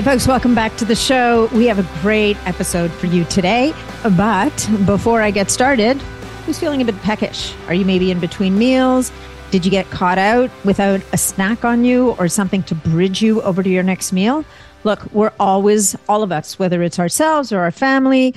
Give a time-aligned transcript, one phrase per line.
[0.00, 1.50] Hey, folks, welcome back to the show.
[1.52, 3.74] We have a great episode for you today.
[4.16, 5.98] But before I get started,
[6.46, 7.54] who's feeling a bit peckish?
[7.66, 9.12] Are you maybe in between meals?
[9.50, 13.42] Did you get caught out without a snack on you or something to bridge you
[13.42, 14.42] over to your next meal?
[14.84, 18.34] Look, we're always, all of us, whether it's ourselves or our family,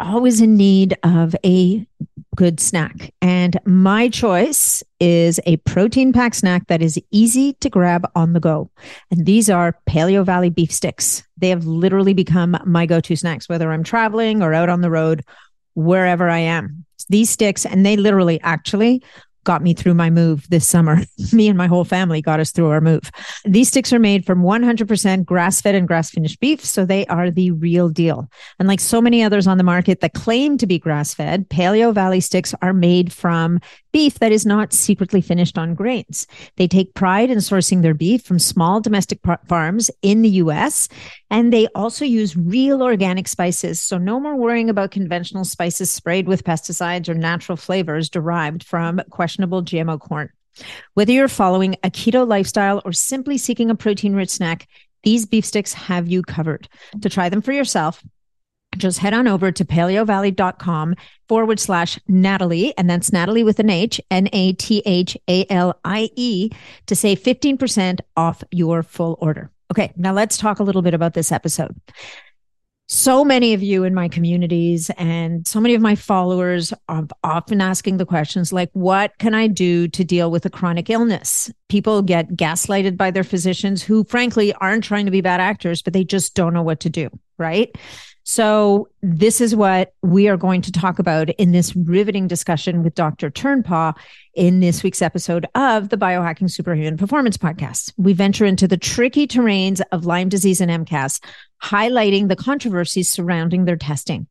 [0.00, 1.86] always in need of a
[2.36, 3.12] good snack.
[3.20, 8.40] And my choice is a protein packed snack that is easy to grab on the
[8.40, 8.70] go.
[9.10, 11.22] And these are Paleo Valley beef sticks.
[11.36, 14.90] They have literally become my go to snacks, whether I'm traveling or out on the
[14.90, 15.24] road,
[15.74, 16.84] wherever I am.
[17.08, 19.02] These sticks, and they literally actually
[19.44, 20.98] got me through my move this summer.
[21.32, 23.10] me and my whole family got us through our move.
[23.44, 26.64] These sticks are made from 100% grass fed and grass finished beef.
[26.64, 28.28] So they are the real deal.
[28.58, 31.92] And like so many others on the market that claim to be grass fed, Paleo
[31.92, 33.60] Valley sticks are made from
[33.92, 36.26] beef that is not secretly finished on grains.
[36.56, 40.88] They take pride in sourcing their beef from small domestic farms in the US.
[41.32, 43.80] And they also use real organic spices.
[43.80, 49.00] So no more worrying about conventional spices sprayed with pesticides or natural flavors derived from
[49.08, 50.28] questionable GMO corn.
[50.92, 54.68] Whether you're following a keto lifestyle or simply seeking a protein rich snack,
[55.04, 56.68] these beef sticks have you covered.
[57.00, 58.04] To try them for yourself,
[58.76, 60.96] just head on over to paleovalley.com
[61.28, 65.80] forward slash Nathalie, and that's Nathalie with an H, N A T H A L
[65.82, 66.50] I E,
[66.86, 69.50] to save 15% off your full order.
[69.72, 71.74] Okay, now let's talk a little bit about this episode.
[72.88, 77.62] So many of you in my communities and so many of my followers are often
[77.62, 81.50] asking the questions like, what can I do to deal with a chronic illness?
[81.70, 85.94] People get gaslighted by their physicians who, frankly, aren't trying to be bad actors, but
[85.94, 87.08] they just don't know what to do,
[87.38, 87.74] right?
[88.32, 92.94] So, this is what we are going to talk about in this riveting discussion with
[92.94, 93.30] Dr.
[93.30, 93.94] Turnpaugh
[94.32, 97.92] in this week's episode of the Biohacking Superhuman Performance Podcast.
[97.98, 101.22] We venture into the tricky terrains of Lyme disease and MCAS,
[101.62, 104.26] highlighting the controversies surrounding their testing.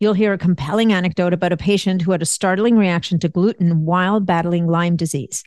[0.00, 3.86] You'll hear a compelling anecdote about a patient who had a startling reaction to gluten
[3.86, 5.42] while battling Lyme disease.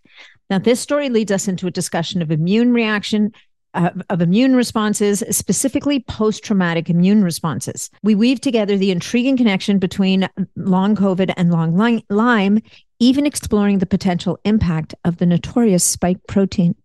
[0.50, 3.34] Now, this story leads us into a discussion of immune reaction
[3.74, 7.90] uh, of immune responses, specifically post traumatic immune responses.
[8.04, 12.62] We weave together the intriguing connection between long COVID and long Lyme,
[13.00, 16.76] even exploring the potential impact of the notorious spike protein.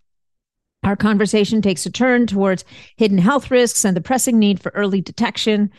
[0.84, 2.64] Our conversation takes a turn towards
[2.96, 5.70] hidden health risks and the pressing need for early detection.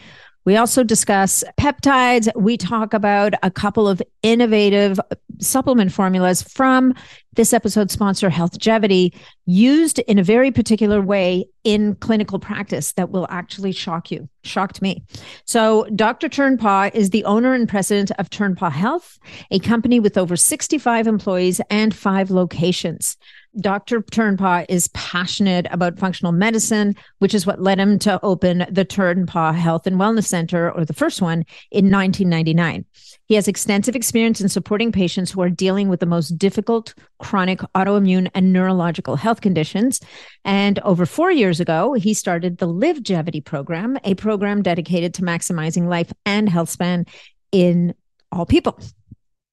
[0.45, 2.29] We also discuss peptides.
[2.35, 4.99] We talk about a couple of innovative
[5.39, 6.93] supplement formulas from
[7.33, 9.13] this episode sponsor, Healthgevity,
[9.45, 14.29] used in a very particular way in clinical practice that will actually shock you.
[14.43, 15.03] Shocked me.
[15.45, 16.29] So, Dr.
[16.29, 19.17] Turnpaugh is the owner and president of Turnpaugh Health,
[19.51, 23.17] a company with over 65 employees and five locations.
[23.59, 24.01] Dr.
[24.01, 29.55] Turnpaugh is passionate about functional medicine, which is what led him to open the Turnpaugh
[29.55, 32.85] Health and Wellness Center, or the first one, in 1999.
[33.27, 37.59] He has extensive experience in supporting patients who are dealing with the most difficult chronic
[37.75, 39.99] autoimmune and neurological health conditions.
[40.43, 45.87] And over four years ago, he started the Livegevity program, a program dedicated to maximizing
[45.87, 47.05] life and health span
[47.51, 47.95] in
[48.31, 48.79] all people.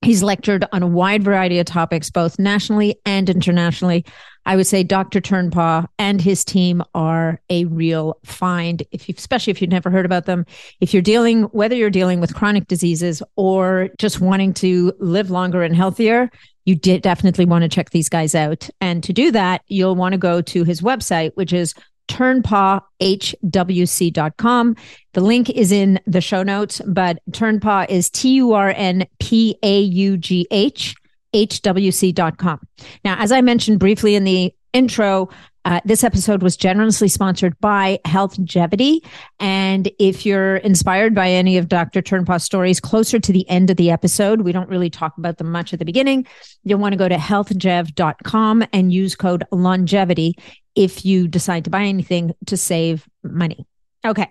[0.02, 4.04] He's lectured on a wide variety of topics, both nationally and internationally.
[4.44, 5.20] I would say Dr.
[5.20, 8.82] Turnpaugh and his team are a real find.
[8.90, 10.44] If you, especially if you've never heard about them,
[10.80, 15.62] if you're dealing, whether you're dealing with chronic diseases or just wanting to live longer
[15.62, 16.28] and healthier,
[16.64, 18.68] you definitely want to check these guys out.
[18.80, 21.74] And to do that, you'll want to go to his website, which is
[22.12, 24.76] turnpaughhwc.com.
[25.14, 29.56] The link is in the show notes, but Turnpaugh is T U R N P
[29.62, 30.94] A U G H
[31.34, 32.60] HWC.com.
[33.04, 35.30] Now, as I mentioned briefly in the intro,
[35.64, 39.00] uh, this episode was generously sponsored by Healthgevity.
[39.38, 42.02] And if you're inspired by any of Dr.
[42.02, 45.52] Turnpaugh's stories closer to the end of the episode, we don't really talk about them
[45.52, 46.26] much at the beginning.
[46.64, 50.36] You'll want to go to healthgev.com and use code longevity
[50.74, 53.66] if you decide to buy anything to save money.
[54.04, 54.30] Okay.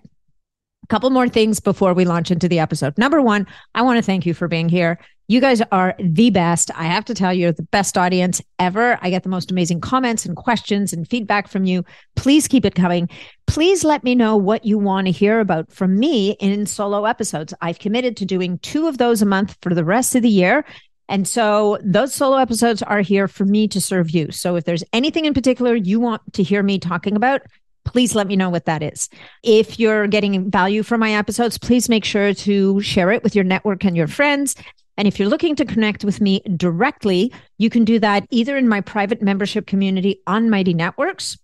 [0.83, 2.97] A couple more things before we launch into the episode.
[2.97, 4.99] Number one, I want to thank you for being here.
[5.27, 6.71] You guys are the best.
[6.75, 8.99] I have to tell you, you're the best audience ever.
[9.01, 11.85] I get the most amazing comments and questions and feedback from you.
[12.17, 13.07] Please keep it coming.
[13.47, 17.53] Please let me know what you want to hear about from me in solo episodes.
[17.61, 20.65] I've committed to doing two of those a month for the rest of the year.
[21.11, 24.31] And so those solo episodes are here for me to serve you.
[24.31, 27.41] So if there's anything in particular you want to hear me talking about,
[27.83, 29.09] please let me know what that is.
[29.43, 33.43] If you're getting value from my episodes, please make sure to share it with your
[33.43, 34.55] network and your friends.
[34.95, 38.69] And if you're looking to connect with me directly, you can do that either in
[38.69, 41.37] my private membership community on Mighty Networks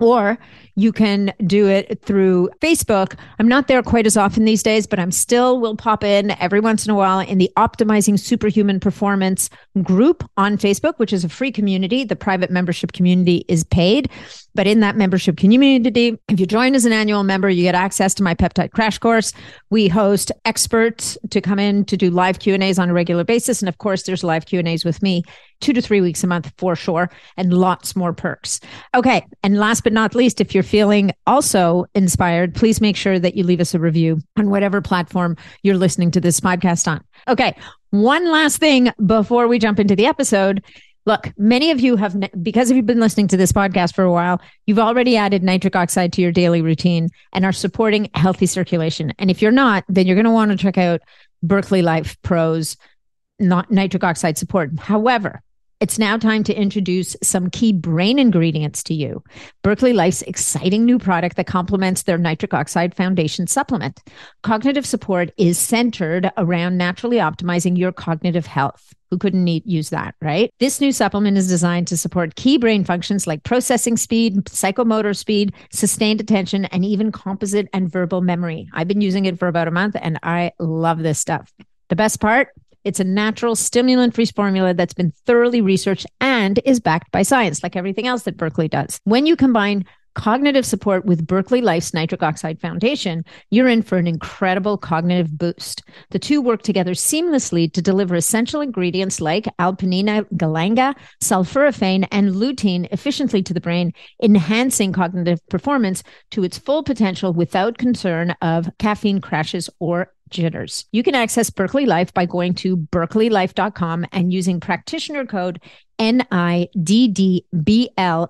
[0.00, 0.38] or
[0.74, 3.14] you can do it through Facebook.
[3.38, 6.60] I'm not there quite as often these days, but I'm still will pop in every
[6.60, 9.50] once in a while in the Optimizing Superhuman Performance
[9.82, 12.04] group on Facebook, which is a free community.
[12.04, 14.10] The private membership community is paid.
[14.54, 18.14] But in that membership community, if you join as an annual member, you get access
[18.14, 19.32] to my peptide crash course.
[19.70, 23.62] We host experts to come in to do live Q&As on a regular basis.
[23.62, 25.22] And of course, there's live Q&As with me
[25.60, 28.60] two to three weeks a month for sure, and lots more perks.
[28.94, 29.24] Okay.
[29.42, 33.44] And last but not least, if you're feeling also inspired, please make sure that you
[33.44, 37.04] leave us a review on whatever platform you're listening to this podcast on.
[37.28, 37.54] Okay.
[37.90, 40.64] One last thing before we jump into the episode.
[41.06, 44.12] Look, many of you have, because if you've been listening to this podcast for a
[44.12, 49.12] while, you've already added nitric oxide to your daily routine and are supporting healthy circulation.
[49.18, 51.00] And if you're not, then you're going to want to check out
[51.42, 52.76] Berkeley Life Pros
[53.40, 54.78] not nitric oxide support.
[54.78, 55.42] However,
[55.80, 59.24] it's now time to introduce some key brain ingredients to you.
[59.62, 64.02] Berkeley Life's exciting new product that complements their nitric oxide foundation supplement.
[64.42, 68.92] Cognitive support is centered around naturally optimizing your cognitive health.
[69.10, 70.52] Who couldn't need, use that, right?
[70.60, 75.52] This new supplement is designed to support key brain functions like processing speed, psychomotor speed,
[75.72, 78.68] sustained attention, and even composite and verbal memory.
[78.72, 81.52] I've been using it for about a month and I love this stuff.
[81.88, 82.50] The best part,
[82.84, 87.62] it's a natural stimulant free formula that's been thoroughly researched and is backed by science,
[87.62, 89.00] like everything else that Berkeley does.
[89.04, 89.84] When you combine
[90.14, 95.82] cognitive support with Berkeley Life's Nitric Oxide Foundation, you're in for an incredible cognitive boost.
[96.10, 102.88] The two work together seamlessly to deliver essential ingredients like alpinia galanga, sulforaphane, and lutein
[102.90, 103.92] efficiently to the brain,
[104.22, 106.02] enhancing cognitive performance
[106.32, 110.86] to its full potential without concern of caffeine crashes or jitters.
[110.92, 115.60] You can access Berkeley Life by going to berkeleylife.com and using practitioner code
[116.00, 117.42] NIDDBL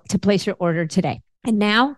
[0.05, 1.21] to place your order today.
[1.43, 1.97] And now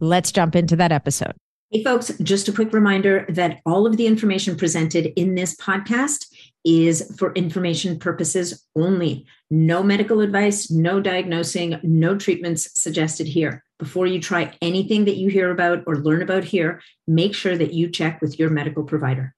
[0.00, 1.34] let's jump into that episode.
[1.70, 6.24] Hey, folks, just a quick reminder that all of the information presented in this podcast
[6.64, 9.26] is for information purposes only.
[9.50, 13.62] No medical advice, no diagnosing, no treatments suggested here.
[13.78, 17.74] Before you try anything that you hear about or learn about here, make sure that
[17.74, 19.34] you check with your medical provider.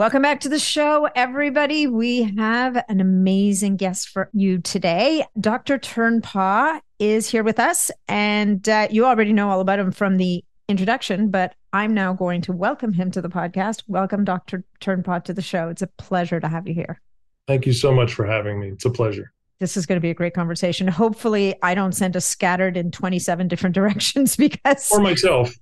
[0.00, 1.86] Welcome back to the show, everybody.
[1.86, 5.26] We have an amazing guest for you today.
[5.38, 5.78] Dr.
[5.78, 10.42] Turnpaugh is here with us, and uh, you already know all about him from the
[10.70, 13.82] introduction, but I'm now going to welcome him to the podcast.
[13.88, 14.64] Welcome, Dr.
[14.80, 15.68] Turnpaugh, to the show.
[15.68, 16.98] It's a pleasure to have you here.
[17.46, 18.68] Thank you so much for having me.
[18.68, 20.88] It's a pleasure this is going to be a great conversation.
[20.88, 25.54] Hopefully, I don't send us scattered in 27 different directions because or myself.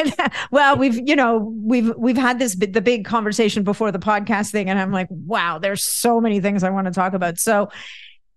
[0.50, 4.68] well, we've you know we've we've had this the big conversation before the podcast thing,
[4.68, 7.38] and I'm like, wow, there's so many things I want to talk about.
[7.38, 7.70] So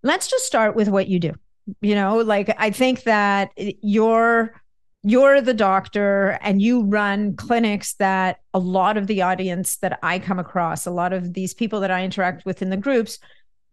[0.04, 1.34] let's just start with what you do.
[1.82, 4.62] You know, like I think that you're
[5.08, 10.18] you're the doctor and you run clinics that a lot of the audience that I
[10.18, 13.20] come across, a lot of these people that I interact with in the groups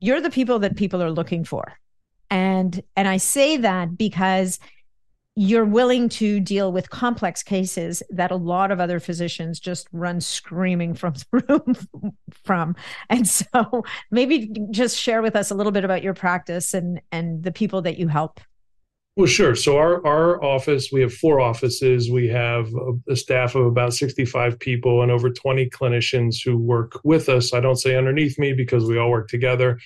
[0.03, 1.79] you're the people that people are looking for.
[2.31, 4.59] And and i say that because
[5.35, 10.21] you're willing to deal with complex cases that a lot of other physicians just run
[10.21, 12.13] screaming from the room
[12.45, 12.77] from.
[13.09, 17.43] And so maybe just share with us a little bit about your practice and and
[17.43, 18.41] the people that you help
[19.17, 19.55] well, sure.
[19.55, 22.11] So our our office, we have four offices.
[22.11, 22.73] We have
[23.09, 27.53] a, staff of about 65 people and over 20 clinicians who work with us.
[27.53, 29.79] I don't say underneath me because we all work together.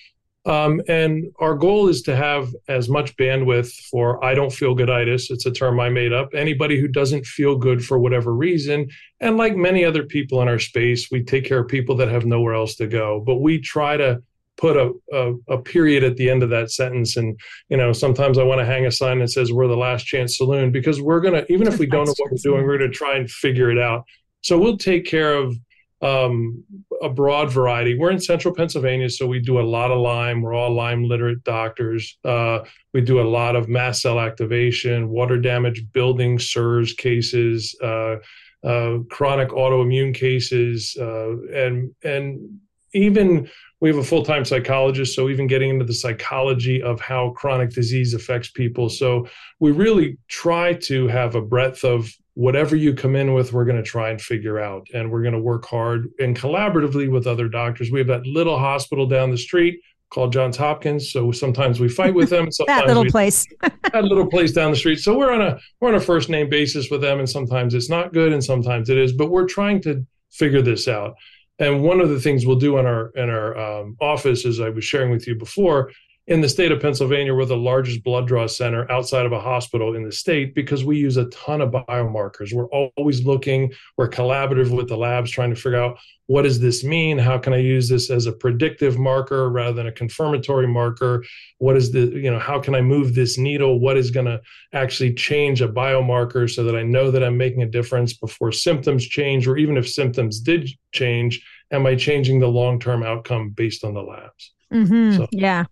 [0.45, 5.29] Um, and our goal is to have as much bandwidth for I don't feel gooditis.
[5.31, 6.33] It's a term I made up.
[6.33, 8.89] Anybody who doesn't feel good for whatever reason.
[9.19, 12.27] And like many other people in our space, we take care of people that have
[12.27, 13.25] nowhere else to go.
[13.27, 14.23] But we try to
[14.57, 17.17] put a, a, a, period at the end of that sentence.
[17.17, 20.07] And you know sometimes i want to hang a sign that says we're the last
[20.07, 22.79] chance saloon because we're going to even if we don't know what we're doing we're
[22.79, 24.05] going to try and figure it out.
[24.43, 25.57] So we'll take care of
[26.03, 26.63] um,
[27.03, 27.99] a broad variety.
[27.99, 30.43] We're in central pennsylvania so we do a lot of lyme.
[30.43, 32.19] We're all lyme literate doctors.
[32.25, 32.61] Uh,
[32.93, 38.17] we do a lot of mast cell activation water damage building CIRS cases uh,
[38.65, 42.61] uh, chronic autoimmune cases uh, and and
[42.93, 43.49] even
[43.81, 48.15] we have a full-time psychologist so even getting into the psychology of how chronic disease
[48.15, 49.27] affects people so
[49.61, 53.77] we really try to have a breadth of whatever you come in with we're going
[53.77, 57.49] to try and figure out and we're going to work hard and collaboratively with other
[57.49, 59.81] doctors we have that little hospital down the street
[60.11, 61.11] called Johns Hopkins.
[61.11, 62.49] So sometimes we fight with them.
[62.67, 63.47] That little we, place.
[63.93, 64.99] that little place down the street.
[64.99, 67.91] So we're on a we're on a first name basis with them, and sometimes it's
[67.91, 69.13] not good, and sometimes it is.
[69.13, 71.15] But we're trying to figure this out.
[71.59, 74.69] And one of the things we'll do in our in our um, office, as I
[74.69, 75.91] was sharing with you before,
[76.29, 79.95] in the state of Pennsylvania, we're the largest blood draw center outside of a hospital
[79.95, 82.53] in the state because we use a ton of biomarkers.
[82.53, 86.83] We're always looking, we're collaborative with the labs trying to figure out what does this
[86.83, 87.17] mean?
[87.19, 91.25] How can I use this as a predictive marker rather than a confirmatory marker?
[91.59, 93.79] What is the, you know, how can I move this needle?
[93.79, 94.41] What is going to
[94.73, 99.07] actually change a biomarker so that I know that I'm making a difference before symptoms
[99.07, 103.85] change, or even if symptoms did change, am I changing the long term outcome based
[103.85, 104.56] on the labs?
[104.73, 105.17] Mm-hmm.
[105.17, 105.27] So.
[105.31, 105.65] Yeah.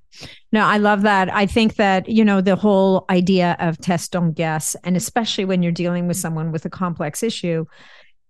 [0.52, 1.32] No, I love that.
[1.32, 5.62] I think that, you know, the whole idea of test don't guess, and especially when
[5.62, 7.66] you're dealing with someone with a complex issue,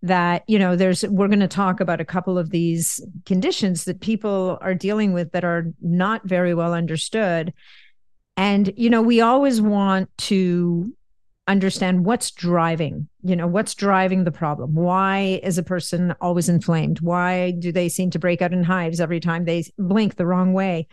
[0.05, 4.01] that you know there's we're going to talk about a couple of these conditions that
[4.01, 7.55] people are dealing with that are not very well understood
[8.37, 10.95] and you know we always want to
[11.47, 17.01] understand what's driving you know what's driving the problem why is a person always inflamed
[17.01, 20.55] why do they seem to break out in hives every time they blink the wrong
[20.55, 20.89] way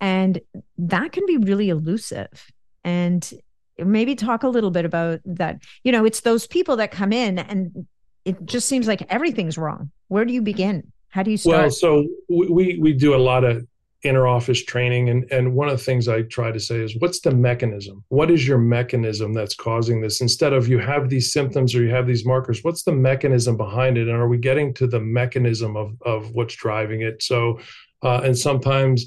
[0.00, 0.40] and
[0.78, 2.52] that can be really elusive
[2.84, 3.34] and
[3.78, 7.40] maybe talk a little bit about that you know it's those people that come in
[7.40, 7.86] and
[8.26, 9.92] it just seems like everything's wrong.
[10.08, 10.92] Where do you begin?
[11.08, 11.56] How do you start?
[11.56, 13.64] Well, so we we do a lot of
[14.02, 17.20] inner office training and and one of the things I try to say is what's
[17.20, 18.04] the mechanism?
[18.08, 20.20] What is your mechanism that's causing this?
[20.20, 23.98] Instead of you have these symptoms or you have these markers, what's the mechanism behind
[23.98, 24.08] it?
[24.08, 27.22] And are we getting to the mechanism of of what's driving it?
[27.22, 27.58] So
[28.02, 29.06] uh, and sometimes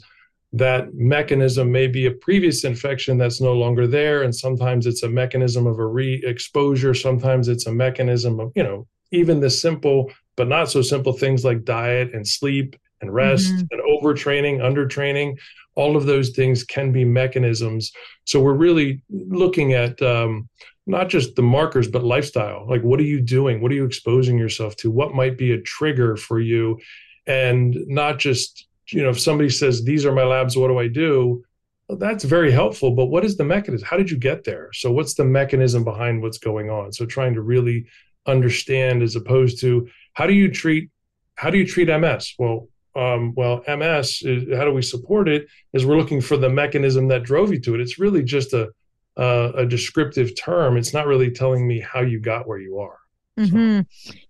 [0.54, 5.10] that mechanism may be a previous infection that's no longer there and sometimes it's a
[5.10, 10.48] mechanism of a re-exposure sometimes it's a mechanism of you know even the simple but
[10.48, 13.66] not so simple things like diet and sleep and rest mm-hmm.
[13.72, 15.38] and overtraining, undertraining,
[15.76, 17.92] all of those things can be mechanisms.
[18.26, 20.50] So we're really looking at um,
[20.86, 22.66] not just the markers, but lifestyle.
[22.68, 23.62] Like, what are you doing?
[23.62, 24.92] What are you exposing yourself to?
[24.92, 26.80] What might be a trigger for you?
[27.28, 30.88] And not just, you know, if somebody says, These are my labs, what do I
[30.88, 31.44] do?
[31.88, 32.92] Well, that's very helpful.
[32.92, 33.88] But what is the mechanism?
[33.88, 34.70] How did you get there?
[34.74, 36.92] So, what's the mechanism behind what's going on?
[36.92, 37.86] So, trying to really
[38.26, 40.90] understand as opposed to how do you treat
[41.36, 42.34] how do you treat MS?
[42.38, 42.68] Well,
[43.00, 45.48] um, well, MS is, how do we support it?
[45.74, 47.82] Is we're looking for the mechanism that drove you to it.
[47.82, 48.70] It's really just a
[49.18, 50.78] a descriptive term.
[50.78, 53.00] It's not really telling me how you got where you are.
[53.38, 53.82] Mm-hmm.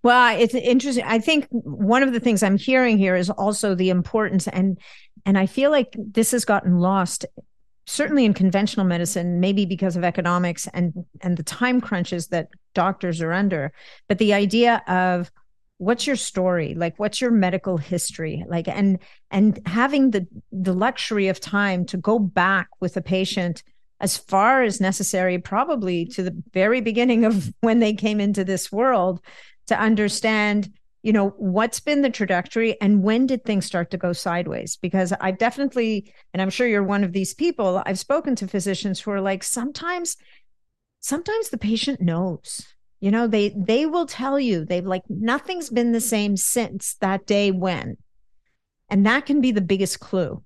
[0.04, 1.04] Well, it's interesting.
[1.06, 4.80] I think one of the things I'm hearing here is also the importance, and
[5.26, 7.26] and I feel like this has gotten lost
[7.86, 13.20] certainly in conventional medicine maybe because of economics and and the time crunches that doctors
[13.20, 13.74] are under
[14.08, 15.32] but the idea of
[15.80, 16.76] what's your story?
[16.76, 18.46] Like what's your medical history?
[18.48, 19.00] Like and
[19.32, 23.64] and having the the luxury of time to go back with a patient
[24.02, 28.72] as far as necessary probably to the very beginning of when they came into this
[28.72, 29.22] world
[29.68, 30.72] to understand
[31.02, 34.76] you know what's been the trajectory and when did things start to go sideways?
[34.76, 39.00] Because i've definitely and i'm sure you're one of these people i've spoken to physicians
[39.00, 40.18] who are like sometimes
[41.00, 42.68] sometimes the patient knows
[43.00, 47.26] you know they they will tell you they've like nothing's been the same since that
[47.26, 47.98] day when.
[48.92, 50.44] And that can be the biggest clue.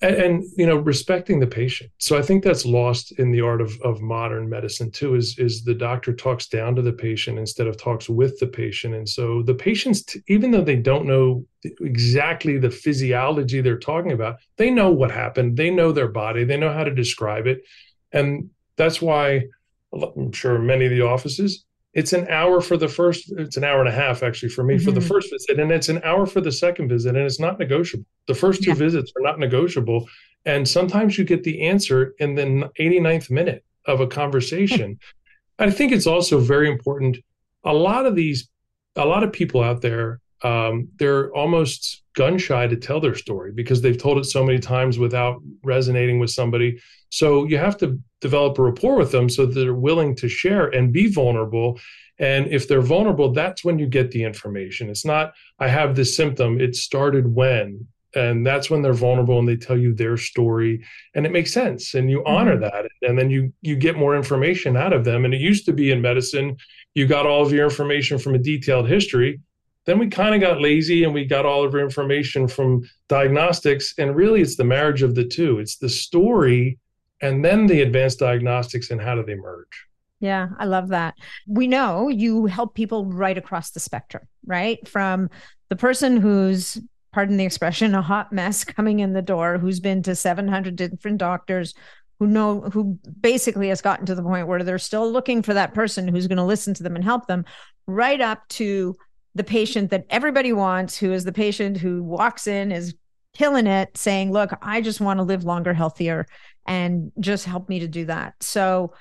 [0.00, 1.90] And, and, you know respecting the patient.
[1.98, 5.64] So i think that's lost in the art of, of modern medicine too is is
[5.64, 8.94] the doctor talks down to the patient instead of talks with the patient.
[8.94, 11.46] And so the patients t- even though they don't know
[11.80, 15.56] exactly the physiology they're talking about they know what happened.
[15.56, 16.44] They know their body.
[16.44, 17.62] They know how to describe it.
[18.10, 19.44] And that's why
[19.92, 23.80] i'm sure many of the offices it's an hour for the first it's an hour
[23.80, 24.84] and a half actually for me mm-hmm.
[24.84, 25.08] for the mm-hmm.
[25.08, 28.34] first visit and it's an hour for the second visit and it's not negotiable the
[28.34, 28.76] first two yeah.
[28.76, 30.08] visits are not negotiable
[30.44, 34.98] and sometimes you get the answer in the 89th minute of a conversation
[35.58, 37.18] i think it's also very important
[37.64, 38.48] a lot of these
[38.96, 43.52] a lot of people out there um, they're almost gun shy to tell their story
[43.52, 46.80] because they've told it so many times without resonating with somebody.
[47.10, 50.66] So you have to develop a rapport with them so that they're willing to share
[50.68, 51.80] and be vulnerable.
[52.18, 54.90] And if they're vulnerable, that's when you get the information.
[54.90, 57.86] It's not, I have this symptom, it started when.
[58.14, 61.94] And that's when they're vulnerable and they tell you their story and it makes sense
[61.94, 62.64] and you honor mm-hmm.
[62.64, 65.72] that and then you you get more information out of them and it used to
[65.72, 66.54] be in medicine
[66.94, 69.40] you got all of your information from a detailed history
[69.84, 73.94] then we kind of got lazy and we got all of our information from diagnostics.
[73.98, 75.58] And really, it's the marriage of the two.
[75.58, 76.78] It's the story
[77.20, 79.86] and then the advanced diagnostics and how do they merge.
[80.20, 81.14] Yeah, I love that.
[81.48, 84.86] We know you help people right across the spectrum, right?
[84.86, 85.30] From
[85.68, 86.78] the person who's,
[87.12, 91.18] pardon the expression, a hot mess coming in the door, who's been to 700 different
[91.18, 91.74] doctors,
[92.20, 95.74] who know, who basically has gotten to the point where they're still looking for that
[95.74, 97.44] person who's going to listen to them and help them,
[97.88, 98.96] right up to
[99.34, 102.94] the patient that everybody wants, who is the patient who walks in, is
[103.34, 106.26] killing it, saying, Look, I just want to live longer, healthier,
[106.66, 108.34] and just help me to do that.
[108.40, 108.92] So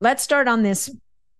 [0.00, 0.90] let's start on this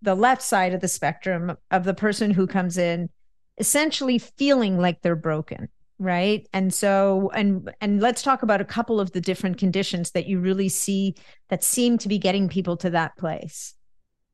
[0.01, 3.09] the left side of the spectrum of the person who comes in
[3.57, 5.69] essentially feeling like they're broken
[5.99, 10.27] right and so and and let's talk about a couple of the different conditions that
[10.27, 11.15] you really see
[11.49, 13.75] that seem to be getting people to that place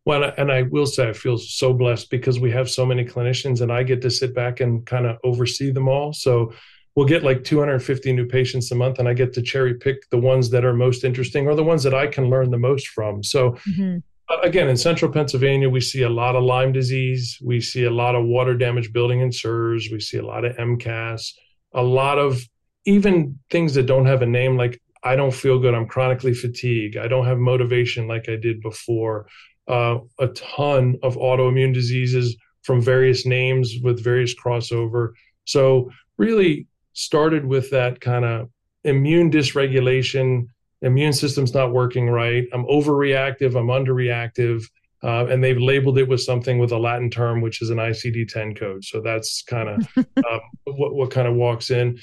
[0.09, 3.61] well, and I will say I feel so blessed because we have so many clinicians
[3.61, 6.13] and I get to sit back and kind of oversee them all.
[6.13, 6.51] So
[6.95, 10.17] we'll get like 250 new patients a month and I get to cherry pick the
[10.17, 13.21] ones that are most interesting or the ones that I can learn the most from.
[13.21, 13.97] So mm-hmm.
[14.43, 17.37] again, in central Pennsylvania, we see a lot of Lyme disease.
[17.43, 19.91] We see a lot of water damage building and CIRS.
[19.91, 21.33] We see a lot of MCAS,
[21.75, 22.41] a lot of
[22.85, 25.75] even things that don't have a name like I don't feel good.
[25.75, 26.97] I'm chronically fatigued.
[26.97, 29.27] I don't have motivation like I did before
[29.69, 35.11] uh, a ton of autoimmune diseases from various names with various crossover.
[35.45, 38.49] So, really started with that kind of
[38.83, 40.47] immune dysregulation,
[40.81, 42.45] immune system's not working right.
[42.53, 44.63] I'm overreactive, I'm underreactive.
[45.01, 48.27] Uh, and they've labeled it with something with a Latin term, which is an ICD
[48.27, 48.83] 10 code.
[48.83, 51.97] So that's kind of um, what, what kind of walks in.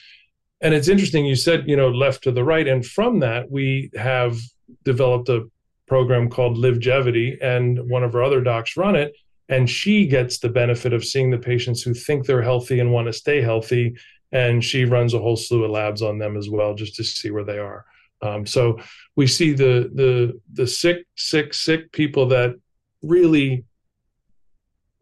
[0.62, 2.66] And it's interesting, you said, you know, left to the right.
[2.66, 4.38] And from that, we have
[4.84, 5.44] developed a
[5.86, 9.14] program called Livegevity, and one of our other docs run it.
[9.48, 13.06] And she gets the benefit of seeing the patients who think they're healthy and want
[13.06, 13.96] to stay healthy.
[14.32, 17.30] And she runs a whole slew of labs on them as well, just to see
[17.30, 17.84] where they are.
[18.22, 18.78] Um, so
[19.14, 22.56] we see the the the sick, sick, sick people that
[23.02, 23.64] really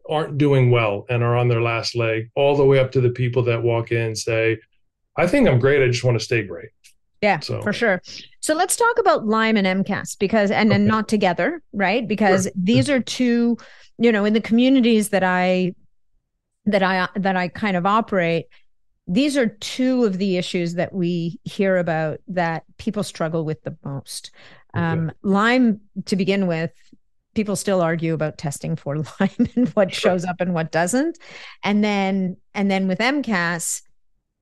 [0.07, 3.09] aren't doing well and are on their last leg, all the way up to the
[3.09, 4.59] people that walk in and say,
[5.17, 5.81] "I think I'm great.
[5.81, 6.69] I just want to stay great."
[7.21, 7.61] Yeah, so.
[7.61, 8.01] for sure.
[8.45, 12.07] So let's talk about Lyme and MCAS because, and then not together, right?
[12.07, 12.51] Because sure.
[12.55, 13.57] these are two,
[13.97, 15.73] you know, in the communities that I,
[16.67, 18.45] that I, that I kind of operate,
[19.07, 23.75] these are two of the issues that we hear about that people struggle with the
[23.83, 24.29] most.
[24.75, 24.85] Okay.
[24.85, 26.69] Um, Lyme, to begin with,
[27.33, 31.17] people still argue about testing for Lyme and what shows up and what doesn't.
[31.63, 33.81] And then, and then with MCAS,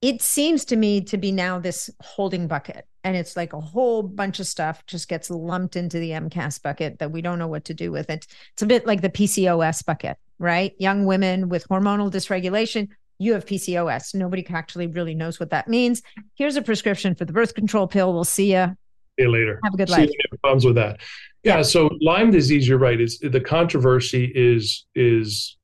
[0.02, 4.04] it seems to me to be now this holding bucket and it's like a whole
[4.04, 7.66] bunch of stuff just gets lumped into the MCAS bucket that we don't know what
[7.66, 8.26] to do with it.
[8.54, 10.74] It's a bit like the PCOS bucket, right?
[10.80, 12.90] Young women with hormonal dysregulation,
[13.20, 14.16] you have PCOS.
[14.16, 16.02] Nobody actually really knows what that means.
[16.36, 18.14] Here's a prescription for the birth control pill.
[18.14, 18.76] We'll see you.
[19.20, 19.60] See you later.
[19.64, 20.10] Have a good life.
[20.42, 21.02] problems with that.
[21.44, 21.62] Yeah, yeah.
[21.62, 23.00] So Lyme disease, you're right.
[23.00, 25.58] It's the controversy is is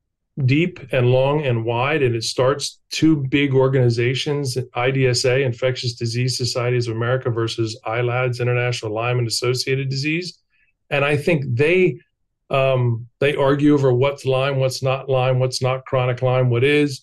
[0.44, 6.88] deep and long and wide, and it starts two big organizations: IDSA, Infectious Disease Societies
[6.88, 10.38] of America, versus ILADS, International Lyme and Associated Disease.
[10.90, 11.98] And I think they
[12.50, 17.02] um, they argue over what's Lyme, what's not Lyme, what's not chronic Lyme, what is,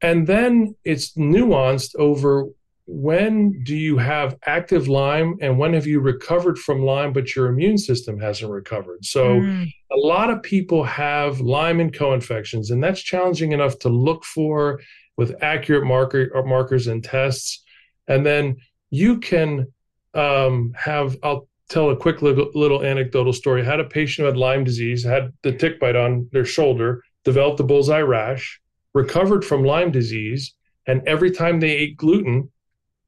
[0.00, 2.46] and then it's nuanced over
[2.86, 7.48] when do you have active Lyme and when have you recovered from Lyme, but your
[7.48, 9.04] immune system hasn't recovered?
[9.04, 9.72] So, mm.
[9.90, 14.24] a lot of people have Lyme and co infections, and that's challenging enough to look
[14.24, 14.80] for
[15.16, 17.64] with accurate marker, uh, markers and tests.
[18.06, 18.56] And then
[18.90, 19.66] you can
[20.14, 23.62] um, have, I'll tell a quick little, little anecdotal story.
[23.62, 27.02] I had a patient who had Lyme disease, had the tick bite on their shoulder,
[27.24, 28.60] developed a bullseye rash,
[28.94, 30.54] recovered from Lyme disease,
[30.86, 32.48] and every time they ate gluten,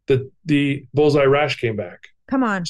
[0.09, 2.09] the the bullseye rash came back.
[2.29, 2.65] Come on.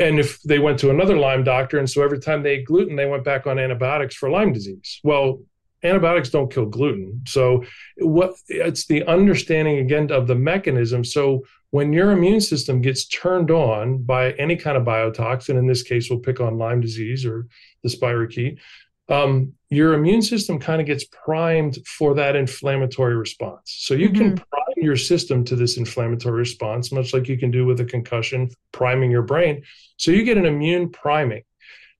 [0.00, 2.96] And if they went to another Lyme doctor, and so every time they ate gluten,
[2.96, 5.00] they went back on antibiotics for Lyme disease.
[5.04, 5.40] Well,
[5.84, 7.22] antibiotics don't kill gluten.
[7.28, 7.64] So
[7.98, 11.04] what it's the understanding again of the mechanism.
[11.04, 15.82] So when your immune system gets turned on by any kind of biotoxin, in this
[15.82, 17.46] case, we'll pick on Lyme disease or
[17.82, 18.58] the spirochete,
[19.08, 23.76] um, your immune system kind of gets primed for that inflammatory response.
[23.80, 24.18] So you mm-hmm.
[24.18, 27.84] can prime your system to this inflammatory response, much like you can do with a
[27.84, 29.62] concussion, priming your brain.
[29.96, 31.42] So you get an immune priming.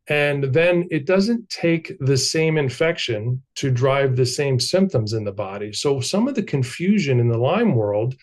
[0.09, 5.33] And then it doesn't take the same infection to drive the same symptoms in the
[5.33, 5.73] body.
[5.73, 8.15] So some of the confusion in the Lyme world,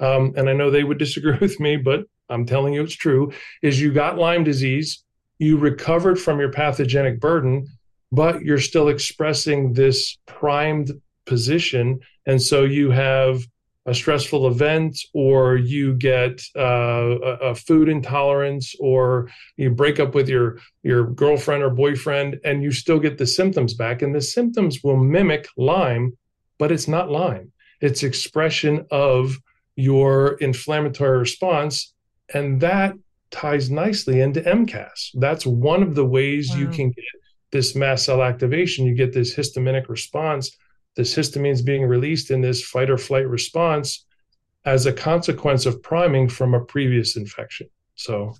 [0.00, 3.32] um, and I know they would disagree with me, but I'm telling you it's true,
[3.62, 5.04] is you got Lyme disease,
[5.38, 7.66] you recovered from your pathogenic burden,
[8.10, 10.90] but you're still expressing this primed
[11.26, 12.00] position.
[12.26, 13.46] And so you have
[13.88, 17.18] a stressful event or you get uh,
[17.50, 22.70] a, food intolerance or you break up with your your girlfriend or boyfriend and you
[22.70, 24.02] still get the symptoms back.
[24.02, 26.16] And the symptoms will mimic lyme
[26.58, 27.52] but it's not lyme.
[27.80, 29.36] It's expression of
[29.76, 31.94] your inflammatory response
[32.34, 32.94] and that
[33.30, 36.56] ties nicely into mcas that's one of the ways wow.
[36.56, 37.04] you can get
[37.50, 38.86] this mast cell activation.
[38.86, 40.56] You get this histaminic response
[40.98, 44.04] this histamine is being released in this fight or flight response
[44.64, 47.68] as a consequence of priming from a previous infection.
[47.94, 48.34] So,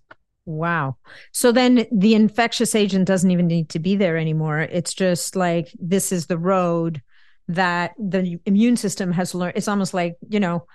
[0.45, 0.97] wow.
[1.31, 4.59] So then the infectious agent doesn't even need to be there anymore.
[4.59, 7.01] It's just like this is the road
[7.47, 9.57] that the immune system has learned.
[9.57, 10.67] It's almost like, you know,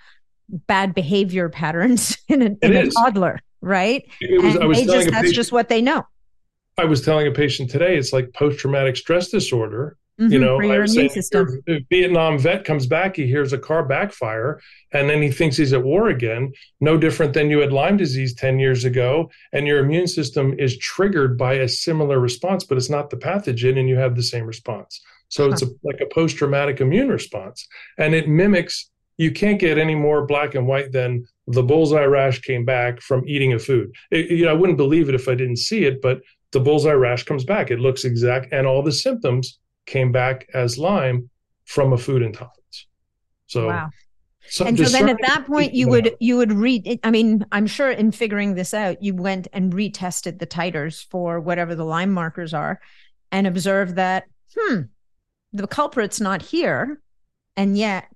[0.48, 4.04] bad behavior patterns in a, in a toddler, right?
[4.22, 6.06] Was, and just, that's patient, just what they know.
[6.78, 10.60] I was telling a patient today, it's like post traumatic stress disorder Mm-hmm, you know,
[10.60, 11.60] your immune system.
[11.90, 14.60] Vietnam vet comes back, he hears a car backfire,
[14.92, 16.52] and then he thinks he's at war again.
[16.80, 20.78] No different than you had Lyme disease 10 years ago, and your immune system is
[20.78, 24.44] triggered by a similar response, but it's not the pathogen, and you have the same
[24.44, 25.00] response.
[25.30, 25.50] So huh.
[25.52, 27.66] it's a, like a post traumatic immune response,
[27.98, 28.90] and it mimics.
[29.16, 33.26] You can't get any more black and white than the bullseye rash came back from
[33.26, 33.92] eating a food.
[34.12, 36.20] It, you know, I wouldn't believe it if I didn't see it, but
[36.52, 37.72] the bullseye rash comes back.
[37.72, 41.30] It looks exact, and all the symptoms came back as Lyme
[41.64, 42.86] from a food intolerance.
[43.46, 43.90] So wow.
[44.48, 47.66] So and so then at that point you would you would read I mean I'm
[47.66, 52.12] sure in figuring this out you went and retested the titers for whatever the Lyme
[52.12, 52.80] markers are
[53.32, 54.24] and observed that
[54.56, 54.82] hmm
[55.52, 57.00] the culprit's not here
[57.56, 58.06] and yet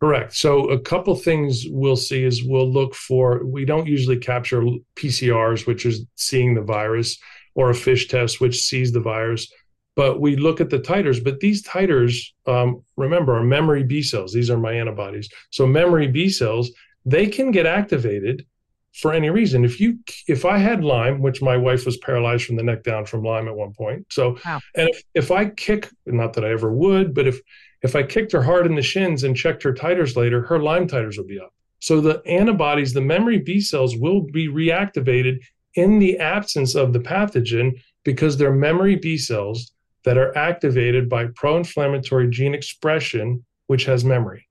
[0.00, 0.34] Correct.
[0.34, 4.62] So a couple things we'll see is we'll look for we don't usually capture
[4.96, 7.18] PCRs which is seeing the virus
[7.54, 9.48] or a FISH test which sees the virus
[9.94, 11.22] but we look at the titers.
[11.22, 14.32] But these titers, um, remember, are memory B cells.
[14.32, 15.28] These are my antibodies.
[15.50, 16.70] So memory B cells,
[17.04, 18.46] they can get activated
[18.94, 19.64] for any reason.
[19.64, 23.06] If you, if I had Lyme, which my wife was paralyzed from the neck down
[23.06, 24.06] from Lyme at one point.
[24.10, 24.60] So, wow.
[24.76, 27.40] and if, if I kick, not that I ever would, but if
[27.82, 30.86] if I kicked her hard in the shins and checked her titers later, her Lyme
[30.86, 31.52] titers would be up.
[31.80, 35.40] So the antibodies, the memory B cells will be reactivated
[35.74, 37.72] in the absence of the pathogen
[38.04, 39.72] because they're memory B cells
[40.04, 44.48] that are activated by pro inflammatory gene expression, which has memory.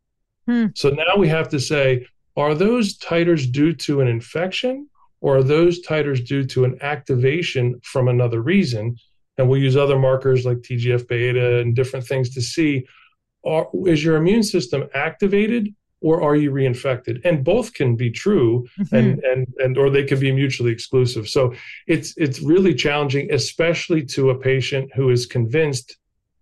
[0.48, 0.68] Hmm.
[0.76, 2.06] So now we have to say,
[2.38, 4.88] are those titers due to an infection
[5.20, 8.96] or are those titers due to an activation from another reason?
[9.38, 12.86] And we'll use other markers like TGF beta and different things to see
[13.46, 17.22] are, is your immune system activated or are you reinfected?
[17.24, 18.96] And both can be true mm-hmm.
[18.96, 21.30] and and and or they can be mutually exclusive.
[21.30, 21.54] So
[21.88, 25.98] it's it's really challenging especially to a patient who is convinced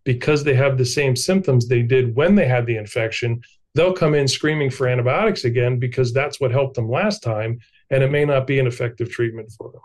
[0.06, 3.42] because they have the same symptoms they did when they had the infection
[3.76, 7.60] they'll come in screaming for antibiotics again because that's what helped them last time
[7.92, 9.82] and it may not be an effective treatment for them.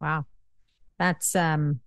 [0.00, 0.26] Wow.
[0.98, 1.80] That's um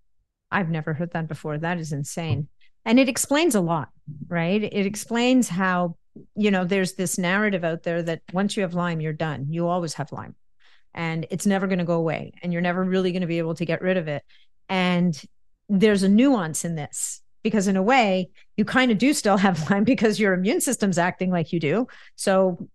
[0.51, 1.57] i've never heard that before.
[1.57, 2.47] That is insane.
[2.85, 3.89] And it explains a lot
[4.27, 4.63] right?
[4.63, 5.95] It explains how
[6.35, 9.47] you know, there's this narrative out there that once you have Lyme, you're done.
[9.49, 10.35] You always have Lyme
[10.93, 13.55] and it's never going to go away and you're never really going to be able
[13.55, 14.23] to get rid of it.
[14.69, 15.19] And
[15.69, 19.69] there's a nuance in this because in a way you kind of do still have
[19.69, 21.87] Lyme because your immune system's acting like you do.
[22.15, 22.69] So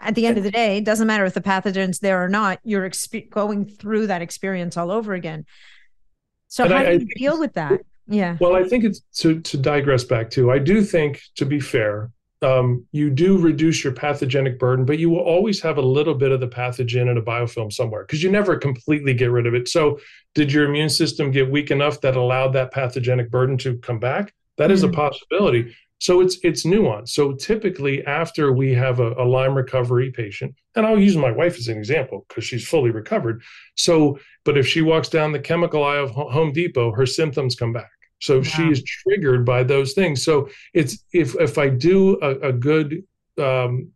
[0.00, 2.60] at the end of the day, it doesn't matter if the pathogen's there or not,
[2.62, 5.46] you're exp- going through that experience all over again.
[6.48, 7.80] So how I, do you I, deal with that?
[8.06, 8.36] Yeah.
[8.40, 10.50] Well, I think it's to to digress back to.
[10.50, 12.10] I do think, to be fair,
[12.44, 16.30] um, you do reduce your pathogenic burden, but you will always have a little bit
[16.30, 19.68] of the pathogen in a biofilm somewhere because you never completely get rid of it.
[19.68, 19.98] So,
[20.34, 24.34] did your immune system get weak enough that allowed that pathogenic burden to come back?
[24.58, 24.92] That is mm-hmm.
[24.92, 25.74] a possibility.
[26.00, 27.10] So it's it's nuanced.
[27.10, 31.56] So typically, after we have a, a Lyme recovery patient, and I'll use my wife
[31.56, 33.42] as an example because she's fully recovered.
[33.76, 37.72] So, but if she walks down the chemical aisle of Home Depot, her symptoms come
[37.72, 37.90] back.
[38.24, 38.42] So wow.
[38.42, 40.24] she is triggered by those things.
[40.24, 43.04] So it's if if I do a, a good
[43.38, 43.92] um,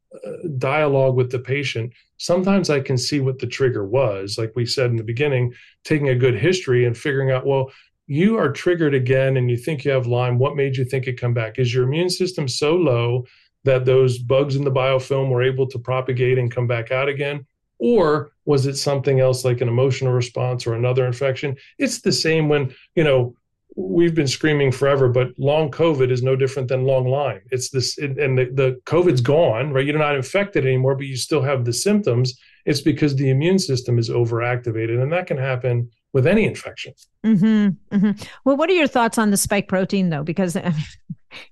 [0.58, 4.36] dialogue with the patient, sometimes I can see what the trigger was.
[4.36, 7.70] Like we said in the beginning, taking a good history and figuring out, well,
[8.06, 10.38] you are triggered again and you think you have Lyme.
[10.38, 11.58] What made you think it come back?
[11.58, 13.24] Is your immune system so low
[13.64, 17.46] that those bugs in the biofilm were able to propagate and come back out again?
[17.78, 21.56] Or was it something else like an emotional response or another infection?
[21.78, 23.34] It's the same when, you know,
[23.78, 27.42] we've been screaming forever, but long COVID is no different than long Lyme.
[27.52, 29.86] It's this, and the, the COVID's gone, right?
[29.86, 32.36] You're not infected anymore, but you still have the symptoms.
[32.66, 36.92] It's because the immune system is overactivated, and that can happen with any infection.
[37.24, 38.28] Mm-hmm, mm-hmm.
[38.44, 40.24] Well, what are your thoughts on the spike protein, though?
[40.24, 40.56] Because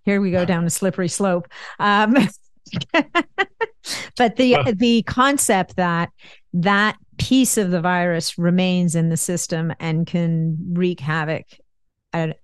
[0.03, 1.47] here we go down a slippery slope.
[1.79, 2.17] Um,
[4.17, 6.11] but the uh, the concept that
[6.55, 11.45] that piece of the virus remains in the system and can wreak havoc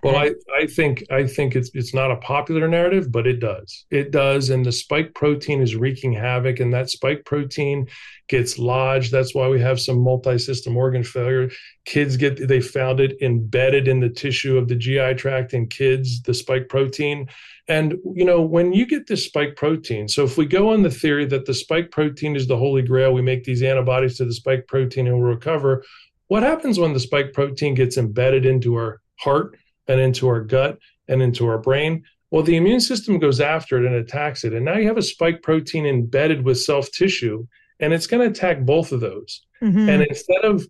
[0.03, 3.87] well, I, I think I think it's it's not a popular narrative, but it does.
[3.91, 7.87] It does, and the spike protein is wreaking havoc, and that spike protein
[8.29, 9.13] gets lodged.
[9.13, 11.51] That's why we have some multi-system organ failure.
[11.87, 16.21] Kids get they found it embedded in the tissue of the GI tract in kids,
[16.23, 17.29] the spike protein.
[17.69, 20.91] And you know, when you get this spike protein, so if we go on the
[20.91, 24.35] theory that the spike protein is the holy grail, we make these antibodies to the
[24.35, 25.83] spike protein and we'll recover.
[26.27, 29.57] What happens when the spike protein gets embedded into our heart
[29.89, 32.03] and into our gut and into our brain.
[32.31, 34.55] Well, the immune system goes after it and attacks it.
[34.55, 37.47] And now you have a spike protein embedded with self tissue,
[37.81, 39.43] and it's going to attack both of those.
[39.63, 39.89] Mm-hmm.
[39.89, 40.67] And instead of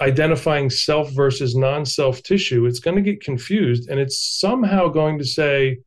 [0.00, 5.18] identifying self versus non self tissue, it's going to get confused and it's somehow going
[5.18, 5.78] to say,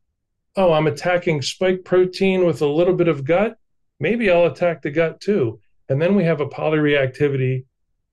[0.56, 3.56] oh, I'm attacking spike protein with a little bit of gut.
[4.00, 5.60] Maybe I'll attack the gut too.
[5.88, 7.64] And then we have a polyreactivity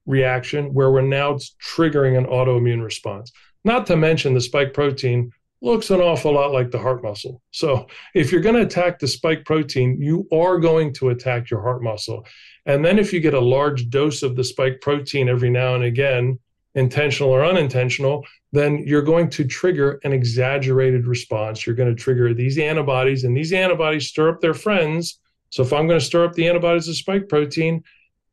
[0.05, 3.31] reaction where we're now triggering an autoimmune response.
[3.63, 7.41] Not to mention the spike protein looks an awful lot like the heart muscle.
[7.51, 11.61] So if you're going to attack the spike protein, you are going to attack your
[11.61, 12.25] heart muscle.
[12.65, 15.85] And then if you get a large dose of the spike protein every now and
[15.85, 16.37] again,
[16.75, 21.65] intentional or unintentional, then you're going to trigger an exaggerated response.
[21.65, 25.19] You're going to trigger these antibodies, and these antibodies stir up their friends.
[25.49, 27.83] So if I'm going to stir up the antibodies of spike protein,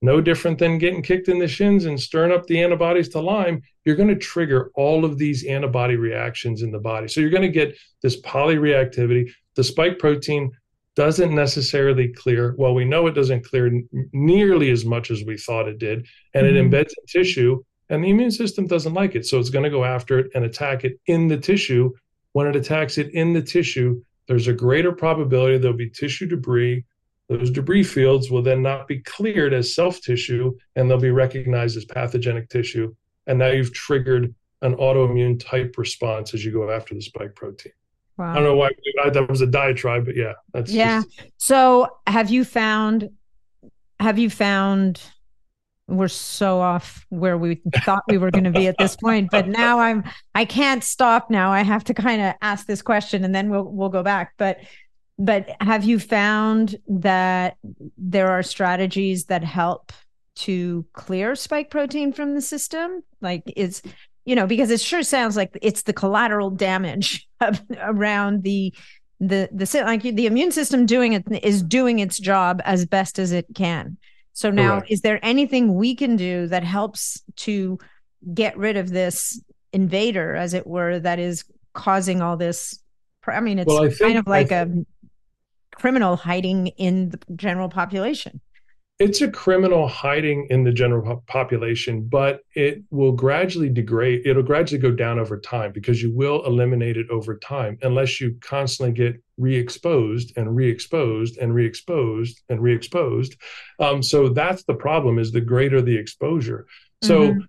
[0.02, 3.62] no different than getting kicked in the shins and stirring up the antibodies to Lyme,
[3.84, 7.08] you're going to trigger all of these antibody reactions in the body.
[7.08, 9.30] So you're going to get this polyreactivity.
[9.56, 10.50] The spike protein
[10.96, 12.54] doesn't necessarily clear.
[12.56, 13.70] Well, we know it doesn't clear
[14.12, 16.56] nearly as much as we thought it did, and mm-hmm.
[16.56, 19.26] it embeds in tissue, and the immune system doesn't like it.
[19.26, 21.92] So it's going to go after it and attack it in the tissue.
[22.32, 26.84] When it attacks it in the tissue, there's a greater probability there'll be tissue debris
[27.30, 31.76] those debris fields will then not be cleared as self tissue and they'll be recognized
[31.76, 32.92] as pathogenic tissue.
[33.28, 37.72] And now you've triggered an autoimmune type response as you go after the spike protein.
[38.18, 38.32] Wow.
[38.32, 38.70] I don't know why
[39.12, 41.02] that was a diatribe, but yeah, that's yeah.
[41.02, 41.30] Just...
[41.38, 43.08] So have you found?
[44.00, 45.00] Have you found?
[45.86, 49.48] We're so off where we thought we were going to be at this point, but
[49.48, 50.04] now I'm.
[50.34, 51.50] I can't stop now.
[51.50, 54.34] I have to kind of ask this question, and then we'll we'll go back.
[54.36, 54.58] But
[55.20, 57.58] but have you found that
[57.98, 59.92] there are strategies that help
[60.36, 63.02] to clear spike protein from the system?
[63.20, 63.82] Like it's
[64.24, 67.28] you know because it sure sounds like it's the collateral damage
[67.78, 68.72] around the
[69.20, 73.30] the the like the immune system doing it is doing its job as best as
[73.30, 73.98] it can.
[74.32, 74.90] So now Correct.
[74.90, 77.78] is there anything we can do that helps to
[78.32, 79.38] get rid of this
[79.74, 82.80] invader as it were that is causing all this
[83.28, 84.68] I mean, it's well, I think, kind of like a
[85.80, 88.40] criminal hiding in the general population.
[88.98, 94.26] It's a criminal hiding in the general population, but it will gradually degrade.
[94.26, 98.36] It'll gradually go down over time because you will eliminate it over time unless you
[98.42, 103.36] constantly get re-exposed and re-exposed and re-exposed and re-exposed.
[103.78, 106.66] Um, so that's the problem: is the greater the exposure.
[107.02, 107.40] So mm-hmm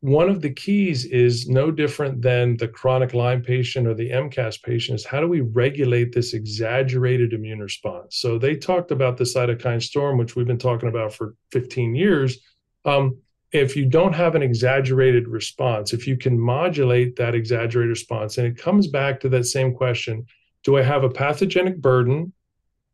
[0.00, 4.62] one of the keys is no different than the chronic Lyme patient or the MCAS
[4.62, 8.16] patient is how do we regulate this exaggerated immune response?
[8.16, 12.38] So they talked about the cytokine storm, which we've been talking about for 15 years.
[12.84, 13.18] Um,
[13.52, 18.46] if you don't have an exaggerated response, if you can modulate that exaggerated response, and
[18.46, 20.26] it comes back to that same question
[20.64, 22.32] do I have a pathogenic burden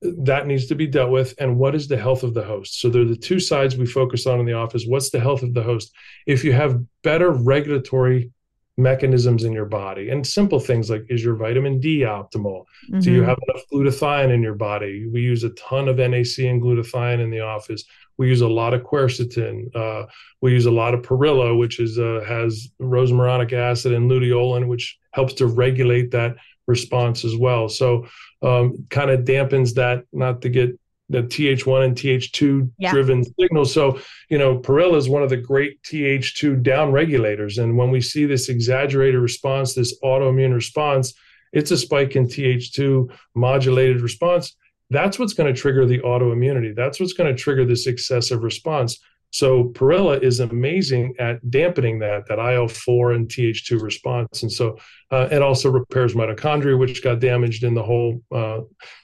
[0.05, 2.81] that needs to be dealt with and what is the health of the host?
[2.81, 4.85] So they're the two sides we focus on in the office.
[4.87, 5.93] What's the health of the host?
[6.27, 8.31] If you have better regulatory
[8.77, 12.65] mechanisms in your body and simple things like is your vitamin d optimal?
[12.91, 13.01] Mm-hmm.
[13.01, 13.29] do you mm-hmm.
[13.29, 15.07] have enough glutathione in your body?
[15.07, 17.85] We use a ton of nac and glutathione in the office.
[18.19, 20.07] We use a lot of quercetin uh,
[20.41, 24.99] we use a lot of perilla which is uh, has rosmarinic acid and luteolin which
[25.13, 26.37] helps to regulate that
[26.67, 27.69] response as well.
[27.69, 28.07] So
[28.45, 30.79] um, kind of dampens that, not to get
[31.09, 32.91] the Th1 and Th2 yeah.
[32.91, 33.73] driven signals.
[33.73, 37.59] So, you know, Perilla is one of the great Th2 down regulators.
[37.59, 41.15] And when we see this exaggerated response, this autoimmune response,
[41.53, 44.57] it's a spike in Th2 modulated response.
[44.91, 46.75] That's what's going to trigger the autoimmunity.
[46.75, 48.99] That's what's going to trigger this excessive response.
[49.35, 54.79] So Perilla is amazing at dampening that that IL four and Th2 response, and so
[55.11, 58.23] uh, it also repairs mitochondria, which got damaged in the whole.
[58.33, 58.61] Uh,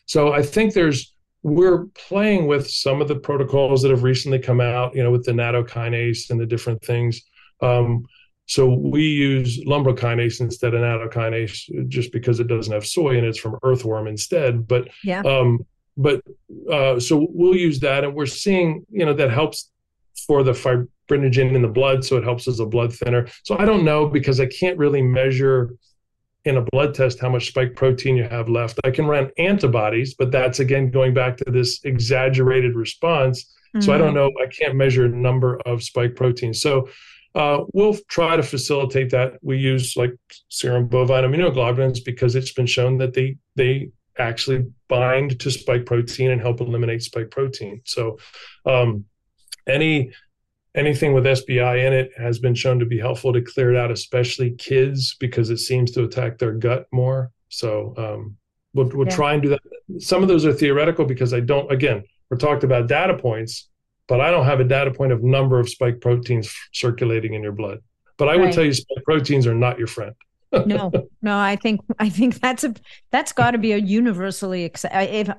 [0.07, 4.61] so I think there's we're playing with some of the protocols that have recently come
[4.61, 7.23] out, you know, with the nattokinase and the different things.
[7.61, 8.05] Um,
[8.47, 13.39] So we use lumbrokinase instead of nattokinase just because it doesn't have soy and it's
[13.39, 14.69] from earthworm instead.
[14.69, 15.23] But yeah.
[15.23, 15.67] Um,
[15.97, 16.23] but
[16.71, 19.71] uh, so we'll use that, and we're seeing you know that helps
[20.27, 23.27] for the fibrinogen in the blood, so it helps as a blood thinner.
[23.45, 25.71] So I don't know because I can't really measure
[26.45, 28.81] in a blood test how much spike protein you have left.
[28.85, 33.45] I can run antibodies, but that's again going back to this exaggerated response.
[33.45, 33.81] Mm-hmm.
[33.83, 34.17] So I don't mm-hmm.
[34.17, 34.31] know.
[34.43, 36.61] I can't measure number of spike proteins.
[36.61, 36.89] So
[37.35, 39.35] uh, we'll try to facilitate that.
[39.43, 40.17] We use like
[40.49, 46.31] serum bovine immunoglobulins because it's been shown that they they actually bind to spike protein
[46.31, 47.81] and help eliminate spike protein.
[47.85, 48.19] So
[48.67, 49.05] um,
[49.67, 50.13] any
[50.75, 53.91] anything with SBI in it has been shown to be helpful to clear it out,
[53.91, 57.33] especially kids because it seems to attack their gut more.
[57.49, 58.37] So um,
[58.75, 59.17] we'll we'll yeah.
[59.17, 59.61] try and do that.
[59.99, 61.71] Some of those are theoretical because I don't.
[61.73, 63.71] Again, we're talked about data points
[64.11, 67.53] but I don't have a data point of number of spike proteins circulating in your
[67.53, 67.79] blood.
[68.19, 68.41] But I right.
[68.41, 70.15] would tell you spike proteins are not your friend.
[70.53, 70.91] No,
[71.23, 72.75] no, I think I think that's a
[73.11, 74.85] that's got to be a universally if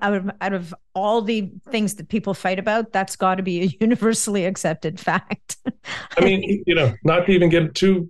[0.02, 3.62] out of, out of all the things that people fight about, that's got to be
[3.62, 5.58] a universally accepted fact.
[6.18, 8.10] I mean, you know, not to even get too.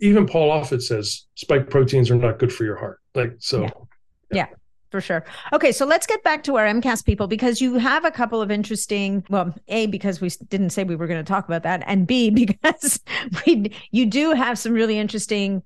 [0.00, 2.98] Even Paul Offit says spike proteins are not good for your heart.
[3.14, 3.62] Like so.
[3.62, 3.68] yeah.
[4.30, 4.46] yeah
[4.92, 5.24] for sure.
[5.52, 8.50] Okay, so let's get back to our MCAS people because you have a couple of
[8.50, 9.24] interesting.
[9.28, 12.30] Well, a because we didn't say we were going to talk about that, and b
[12.46, 13.00] because
[13.44, 15.62] we you do have some really interesting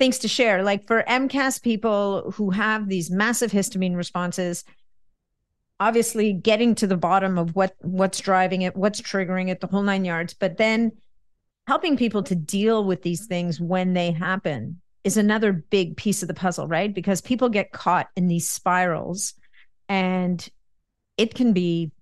[0.00, 0.62] things to share.
[0.62, 4.64] Like for MCAS people who have these massive histamine responses,
[5.78, 9.82] obviously getting to the bottom of what what's driving it, what's triggering it, the whole
[9.82, 10.92] nine yards, but then
[11.66, 16.28] helping people to deal with these things when they happen is another big piece of
[16.28, 16.94] the puzzle, right?
[16.94, 19.34] Because people get caught in these spirals
[19.86, 20.48] and
[21.18, 21.92] it can be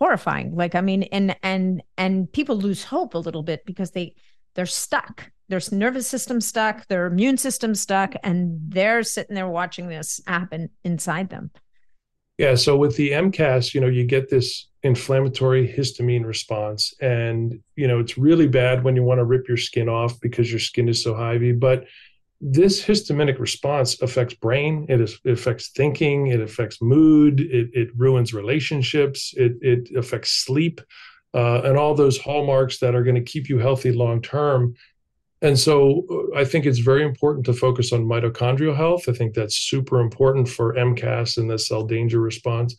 [0.00, 0.56] horrifying.
[0.56, 4.14] Like I mean and and and people lose hope a little bit because they
[4.54, 5.30] they're stuck.
[5.48, 10.70] Their nervous system stuck, their immune system stuck and they're sitting there watching this happen
[10.84, 11.50] inside them.
[12.38, 17.88] Yeah, so with the MCAS, you know, you get this inflammatory histamine response and you
[17.88, 20.88] know, it's really bad when you want to rip your skin off because your skin
[20.88, 21.86] is so hivey, but
[22.40, 27.88] this histaminic response affects brain it, is, it affects thinking it affects mood it, it
[27.96, 30.80] ruins relationships it, it affects sleep
[31.34, 34.74] uh, and all those hallmarks that are going to keep you healthy long term
[35.46, 39.34] and so uh, i think it's very important to focus on mitochondrial health i think
[39.34, 42.76] that's super important for mcas and the cell danger response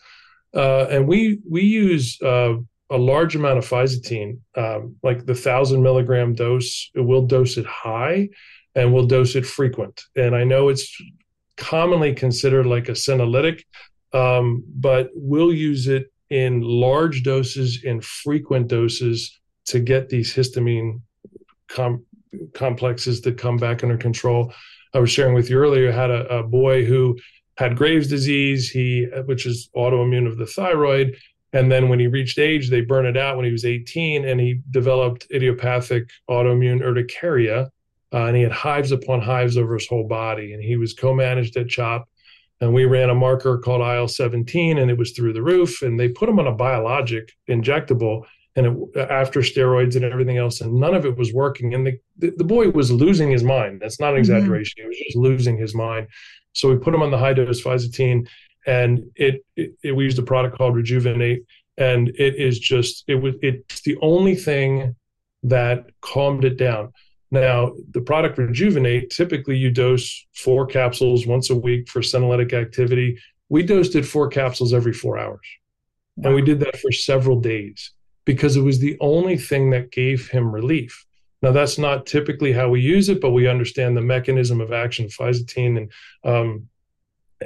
[0.56, 2.54] uh, and we we use uh,
[2.90, 8.30] a large amount of fisetin um, like the thousand milligram dose we'll dose it high
[8.78, 10.04] and we'll dose it frequent.
[10.16, 10.96] And I know it's
[11.58, 13.64] commonly considered like a senolytic,
[14.14, 21.02] um, but we'll use it in large doses in frequent doses to get these histamine
[21.68, 22.06] com-
[22.54, 24.54] complexes to come back under control.
[24.94, 27.18] I was sharing with you earlier, I had a, a boy who
[27.58, 31.18] had Graves' disease, he which is autoimmune of the thyroid.
[31.54, 34.40] And then when he reached age, they burned it out when he was 18 and
[34.40, 37.72] he developed idiopathic autoimmune urticaria,
[38.14, 40.54] uh, and he had hives upon hives over his whole body.
[40.54, 42.08] And he was co-managed at CHOP,
[42.62, 45.82] and we ran a marker called IL-17, and it was through the roof.
[45.82, 48.24] And they put him on a biologic injectable,
[48.58, 48.66] and
[48.96, 51.74] it, after steroids and everything else, and none of it was working.
[51.74, 53.80] And the the, the boy was losing his mind.
[53.82, 54.32] That's not an mm-hmm.
[54.32, 54.82] exaggeration.
[54.82, 54.84] Mm-hmm.
[54.84, 56.08] He was just losing his mind.
[56.54, 58.28] So we put him on the high dose fisetin,
[58.66, 61.46] and it, it, it we used a product called Rejuvenate,
[61.78, 64.96] and it is just it was it's the only thing
[65.44, 66.92] that calmed it down
[67.32, 73.20] now, the product Rejuvenate, typically you dose four capsules once a week for senolytic activity.
[73.50, 75.46] We dosed it four capsules every four hours.
[76.16, 76.28] Wow.
[76.28, 77.92] And we did that for several days
[78.28, 81.06] because it was the only thing that gave him relief.
[81.42, 85.06] Now, that's not typically how we use it, but we understand the mechanism of action
[85.06, 85.92] of fisetin and
[86.24, 86.68] um,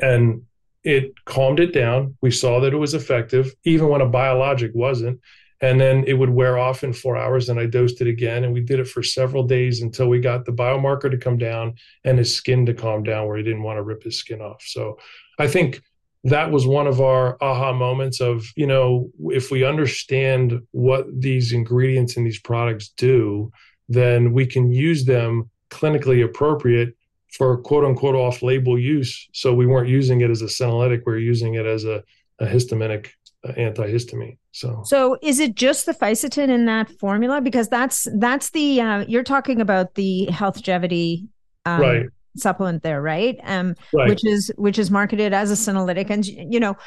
[0.01, 0.43] and
[0.83, 2.17] it calmed it down.
[2.21, 5.21] We saw that it was effective, even when a biologic wasn't
[5.61, 8.51] and then it would wear off in four hours and i dosed it again and
[8.51, 12.17] we did it for several days until we got the biomarker to come down and
[12.17, 14.97] his skin to calm down where he didn't want to rip his skin off so
[15.39, 15.81] i think
[16.23, 21.51] that was one of our aha moments of you know if we understand what these
[21.51, 23.51] ingredients in these products do
[23.89, 26.95] then we can use them clinically appropriate
[27.31, 31.13] for quote unquote off label use so we weren't using it as a senolytic we
[31.13, 32.03] are using it as a,
[32.39, 33.09] a histaminic
[33.45, 34.37] antihistamine.
[34.51, 37.41] So, so is it just the fisetin in that formula?
[37.41, 41.27] Because that's that's the uh, you're talking about the Healthgevity
[41.65, 42.05] um, right.
[42.35, 43.39] Supplement there, right?
[43.43, 44.09] Um, right?
[44.09, 46.77] Which is which is marketed as a senolytic, and you know,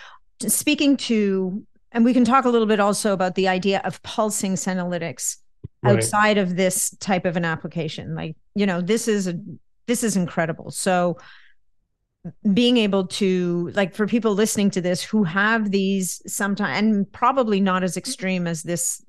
[0.40, 4.54] speaking to, and we can talk a little bit also about the idea of pulsing
[4.54, 5.36] senolytics
[5.82, 5.96] right.
[5.96, 8.14] outside of this type of an application.
[8.14, 9.38] Like, you know, this is a
[9.86, 10.70] this is incredible.
[10.70, 11.18] So
[12.52, 17.60] being able to like for people listening to this who have these sometimes and probably
[17.60, 19.04] not as extreme as this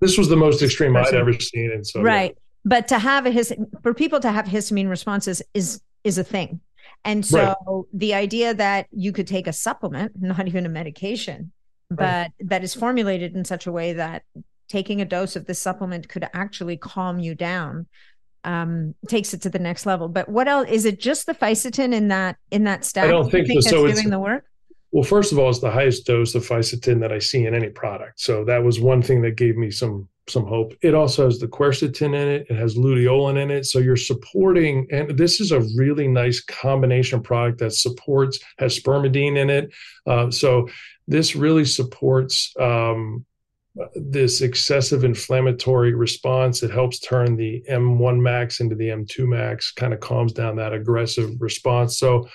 [0.00, 1.14] this was the most extreme person.
[1.14, 2.42] i'd ever seen and so right yeah.
[2.68, 3.52] But to have a his
[3.82, 6.60] for people to have histamine responses is is a thing
[7.04, 7.84] and so right.
[7.92, 11.52] the idea that you could take a supplement not even a medication
[11.90, 12.32] but right.
[12.40, 14.22] that is formulated in such a way that
[14.68, 17.86] taking a dose of this supplement could actually calm you down
[18.44, 20.08] um, takes it to the next level.
[20.08, 21.00] But what else is it?
[21.00, 23.04] Just the fisetin in that in that stack?
[23.04, 23.84] I don't think, think so.
[23.84, 24.44] That's so doing the work.
[24.90, 27.68] Well, first of all, it's the highest dose of fisetin that I see in any
[27.68, 28.20] product.
[28.20, 30.74] So that was one thing that gave me some some hope.
[30.82, 32.46] It also has the quercetin in it.
[32.48, 33.66] It has luteolin in it.
[33.66, 39.36] So you're supporting, and this is a really nice combination product that supports has spermidine
[39.36, 39.72] in it.
[40.06, 40.68] Uh, so
[41.06, 43.24] this really supports um,
[43.94, 46.62] this excessive inflammatory response.
[46.62, 50.72] It helps turn the M1 max into the M2 max, kind of calms down that
[50.72, 51.98] aggressive response.
[51.98, 52.28] So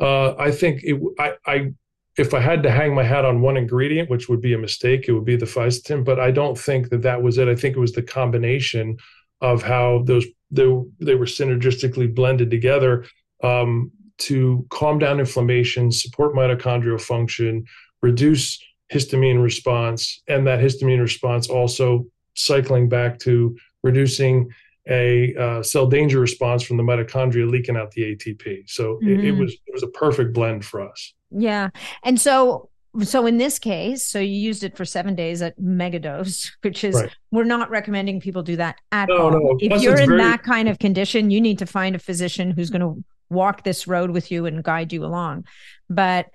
[0.00, 1.72] uh, I think it, I, I,
[2.18, 5.06] if I had to hang my hat on one ingredient, which would be a mistake,
[5.06, 6.04] it would be the fisetin.
[6.04, 7.48] But I don't think that that was it.
[7.48, 8.96] I think it was the combination
[9.40, 10.66] of how those they,
[11.00, 13.04] they were synergistically blended together
[13.42, 17.64] um, to calm down inflammation, support mitochondrial function,
[18.02, 18.58] reduce
[18.92, 24.48] histamine response, and that histamine response also cycling back to reducing
[24.88, 28.70] a uh, cell danger response from the mitochondria leaking out the ATP.
[28.70, 29.08] So mm-hmm.
[29.08, 29.40] it, it, mm-hmm.
[29.40, 31.12] was it was a perfect blend for us.
[31.38, 31.70] Yeah,
[32.02, 32.70] and so
[33.02, 36.94] so in this case, so you used it for seven days at megadose, which is
[36.94, 37.14] right.
[37.30, 39.30] we're not recommending people do that at no, all.
[39.30, 39.56] No.
[39.60, 40.22] If Plus you're in very...
[40.22, 43.86] that kind of condition, you need to find a physician who's going to walk this
[43.86, 45.44] road with you and guide you along.
[45.90, 46.26] But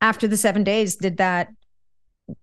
[0.00, 1.48] after the seven days, did that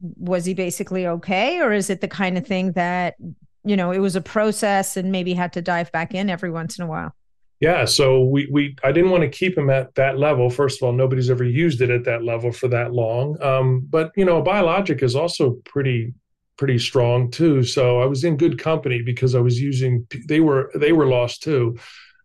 [0.01, 3.15] was he basically okay or is it the kind of thing that
[3.63, 6.79] you know it was a process and maybe had to dive back in every once
[6.79, 7.13] in a while
[7.59, 10.85] yeah so we we i didn't want to keep him at that level first of
[10.85, 14.41] all nobody's ever used it at that level for that long um, but you know
[14.41, 16.13] biologic is also pretty
[16.57, 20.71] pretty strong too so i was in good company because i was using they were
[20.75, 21.77] they were lost too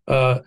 [0.08, 0.40] uh,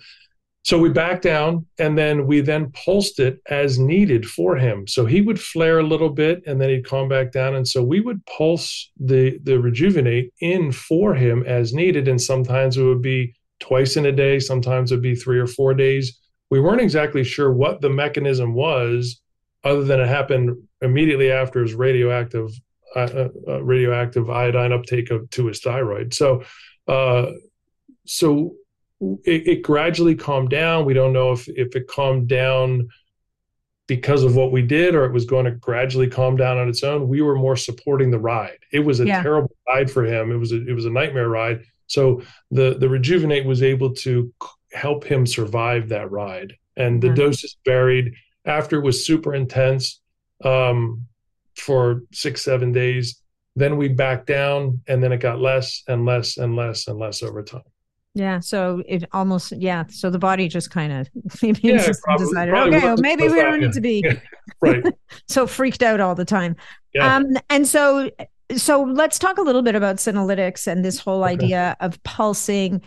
[0.64, 4.88] so we backed down and then we then pulsed it as needed for him.
[4.88, 7.56] So he would flare a little bit and then he'd calm back down.
[7.56, 12.08] And so we would pulse the, the rejuvenate in for him as needed.
[12.08, 15.74] And sometimes it would be twice in a day, sometimes it'd be three or four
[15.74, 16.20] days.
[16.50, 19.22] We weren't exactly sure what the mechanism was,
[19.64, 22.52] other than it happened immediately after his radioactive
[22.96, 26.14] uh, uh, uh radioactive iodine uptake of to his thyroid.
[26.14, 26.44] So,
[26.88, 27.28] uh,
[28.06, 28.56] so
[29.26, 30.86] it, it, gradually calmed down.
[30.86, 32.90] We don't know if if it calmed down
[33.88, 36.84] because of what we did or it was going to gradually calm down on its
[36.84, 37.08] own.
[37.08, 38.60] We were more supporting the ride.
[38.72, 39.22] It was a yeah.
[39.22, 40.32] terrible ride for him.
[40.32, 41.64] It was a, it was a nightmare ride.
[41.88, 42.22] So
[42.52, 44.34] the the rejuvenate was able to
[44.74, 46.54] help him survive that ride.
[46.76, 47.16] And the mm-hmm.
[47.16, 48.14] doses varied.
[48.46, 50.02] After it was super intense
[50.44, 51.06] um,
[51.56, 53.22] for six seven days,
[53.56, 57.24] then we backed down, and then it got less and less and less and less
[57.24, 57.62] over time.
[58.16, 58.40] Yeah.
[58.40, 59.86] So it almost, yeah.
[59.90, 61.10] So the body just kind of
[61.42, 64.20] maybe yeah, probably, decided, probably okay, well, maybe we don't need to be yeah.
[64.62, 64.84] right.
[65.28, 66.56] so freaked out all the time.
[66.94, 67.16] Yeah.
[67.16, 68.12] Um, and so,
[68.58, 71.34] so let's talk a little bit about senolytics and this whole okay.
[71.34, 72.82] idea of pulsing,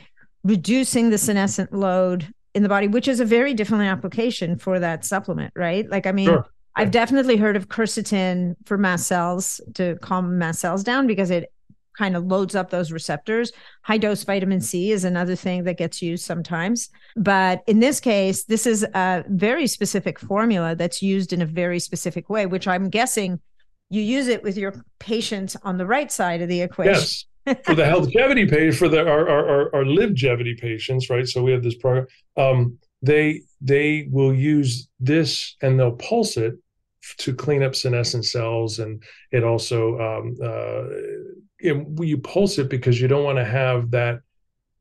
[0.44, 5.04] reducing the senescent load in the body, which is a very different application for that
[5.04, 5.88] supplement, right?
[5.90, 6.46] Like, I mean, sure.
[6.74, 11.52] I've definitely heard of quercetin for mast cells to calm mast cells down because it
[11.96, 13.52] kind of loads up those receptors.
[13.82, 16.90] High dose vitamin C is another thing that gets used sometimes.
[17.16, 21.80] But in this case, this is a very specific formula that's used in a very
[21.80, 23.40] specific way, which I'm guessing
[23.88, 26.94] you use it with your patients on the right side of the equation.
[26.94, 27.24] Yes.
[27.64, 31.28] for the healthgevity page, for the our, our, our livegevity patients, right?
[31.28, 32.06] So we have this program.
[32.36, 36.54] Um, they they will use this and they'll pulse it
[37.18, 40.84] to clean up senescent cells, and it also um, uh,
[41.60, 44.20] it, you pulse it because you don't want to have that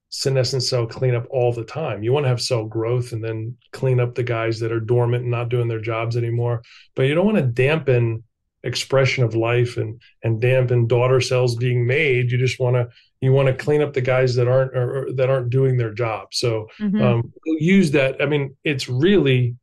[0.10, 2.02] senescent cell cleanup all the time.
[2.02, 5.24] You want to have cell growth and then clean up the guys that are dormant
[5.24, 6.64] and not doing their jobs anymore.
[6.96, 8.24] But you don't want to dampen
[8.66, 12.32] expression of life and and dampen daughter cells being made.
[12.32, 12.90] You just want to
[13.22, 15.94] you want to clean up the guys that aren't or, or that aren't doing their
[15.94, 16.30] job.
[16.34, 17.02] So mm-hmm.
[17.02, 18.22] um, use that.
[18.22, 19.56] I mean, it's really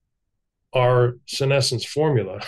[0.75, 2.41] our senescence formula,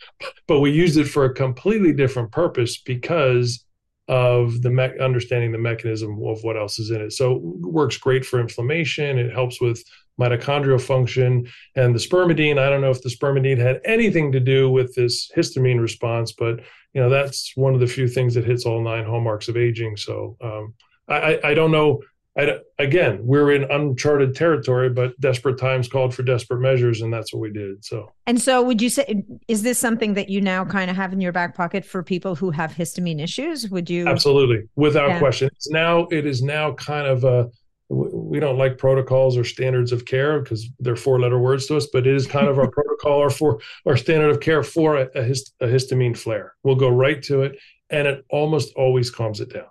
[0.46, 3.64] but we used it for a completely different purpose because
[4.08, 7.12] of the me- understanding the mechanism of what else is in it.
[7.12, 9.18] So it works great for inflammation.
[9.18, 9.82] It helps with
[10.20, 11.46] mitochondrial function.
[11.76, 15.30] And the spermidine, I don't know if the spermidine had anything to do with this
[15.36, 16.60] histamine response, but
[16.94, 19.96] you know that's one of the few things that hits all nine hallmarks of aging.
[19.96, 20.74] So um,
[21.08, 22.02] I, I don't know.
[22.34, 27.30] I, again, we're in uncharted territory, but desperate times called for desperate measures, and that's
[27.30, 27.84] what we did.
[27.84, 31.12] So, and so, would you say is this something that you now kind of have
[31.12, 33.68] in your back pocket for people who have histamine issues?
[33.68, 35.18] Would you absolutely, without yeah.
[35.18, 35.50] question?
[35.54, 37.50] It's now it is now kind of a
[37.92, 41.86] we don't like protocols or standards of care because they're four letter words to us,
[41.92, 45.08] but it is kind of our protocol or for our standard of care for a,
[45.14, 46.54] a, hist, a histamine flare.
[46.62, 47.58] We'll go right to it,
[47.90, 49.66] and it almost always calms it down.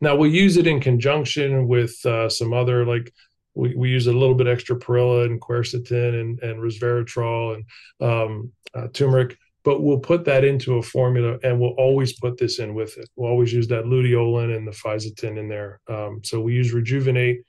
[0.00, 3.12] Now we'll use it in conjunction with uh, some other like
[3.54, 7.64] we, we use a little bit extra perilla and quercetin and, and resveratrol and
[8.08, 12.58] um, uh, turmeric, but we'll put that into a formula and we'll always put this
[12.58, 13.08] in with it.
[13.16, 15.80] We'll always use that luteolin and the fisetin in there.
[15.88, 17.45] Um, so we use rejuvenate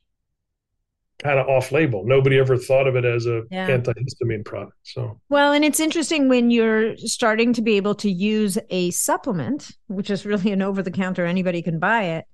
[1.20, 2.06] kind of off label.
[2.06, 3.70] Nobody ever thought of it as a yeah.
[3.70, 4.78] antihistamine product.
[4.84, 9.72] So well, and it's interesting when you're starting to be able to use a supplement,
[9.88, 12.26] which is really an over the counter, anybody can buy it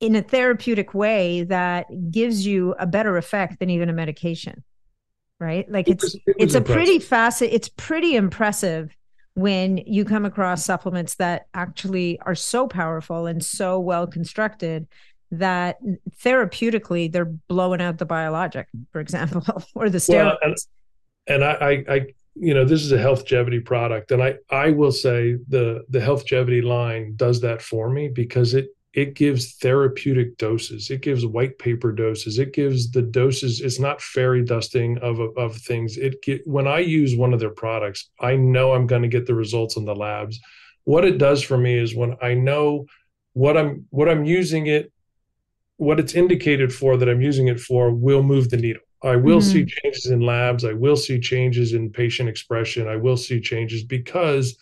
[0.00, 4.64] in a therapeutic way that gives you a better effect than even a medication.
[5.40, 5.68] Right?
[5.68, 8.96] Like it's it was, it it's a pretty fast it's pretty impressive
[9.34, 14.86] when you come across supplements that actually are so powerful and so well constructed
[15.32, 15.78] that
[16.22, 19.42] therapeutically they're blowing out the biologic, for example,
[19.74, 20.08] or the steroids.
[20.08, 20.56] Well, and,
[21.26, 24.92] and I, I, I, you know, this is a healthgevity product, and I, I will
[24.92, 30.90] say the the healthgevity line does that for me because it it gives therapeutic doses.
[30.90, 32.38] It gives white paper doses.
[32.38, 33.62] It gives the doses.
[33.62, 35.96] It's not fairy dusting of of things.
[35.96, 39.26] It get, when I use one of their products, I know I'm going to get
[39.26, 40.38] the results in the labs.
[40.84, 42.86] What it does for me is when I know
[43.32, 44.91] what I'm what I'm using it
[45.82, 48.82] what it's indicated for that I'm using it for will move the needle.
[49.02, 49.50] I will mm-hmm.
[49.50, 50.64] see changes in labs.
[50.64, 52.86] I will see changes in patient expression.
[52.86, 54.56] I will see changes because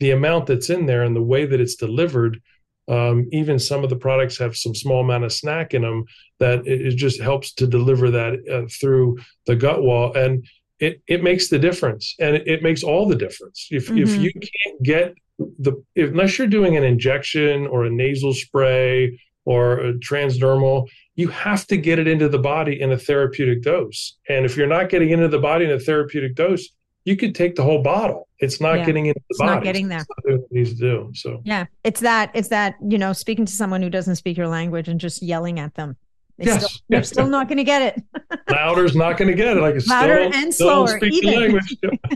[0.00, 2.40] the amount that's in there and the way that it's delivered.
[2.88, 6.04] Um, even some of the products have some small amount of SNAC in them
[6.38, 9.16] that it, it just helps to deliver that uh, through
[9.46, 10.46] the gut wall, and
[10.78, 13.66] it it makes the difference, and it, it makes all the difference.
[13.70, 13.98] If mm-hmm.
[13.98, 19.18] if you can't get the if, unless you're doing an injection or a nasal spray
[19.46, 24.18] or transdermal, you have to get it into the body in a therapeutic dose.
[24.28, 26.68] And if you're not getting into the body in a therapeutic dose,
[27.04, 28.28] you could take the whole bottle.
[28.40, 28.84] It's not yeah.
[28.84, 29.48] getting into the body.
[29.48, 29.54] it's body.
[29.54, 29.98] Not getting there.
[29.98, 31.10] Not what it needs to do.
[31.14, 32.32] So yeah, it's that.
[32.34, 32.74] It's that.
[32.86, 35.96] You know, speaking to someone who doesn't speak your language and just yelling at them.
[36.38, 36.64] They yes.
[36.64, 38.02] Still, they're still not going to get it.
[38.50, 39.60] Louder's not going to get it.
[39.60, 40.98] Like louder still, and slower.
[41.02, 41.60] Even.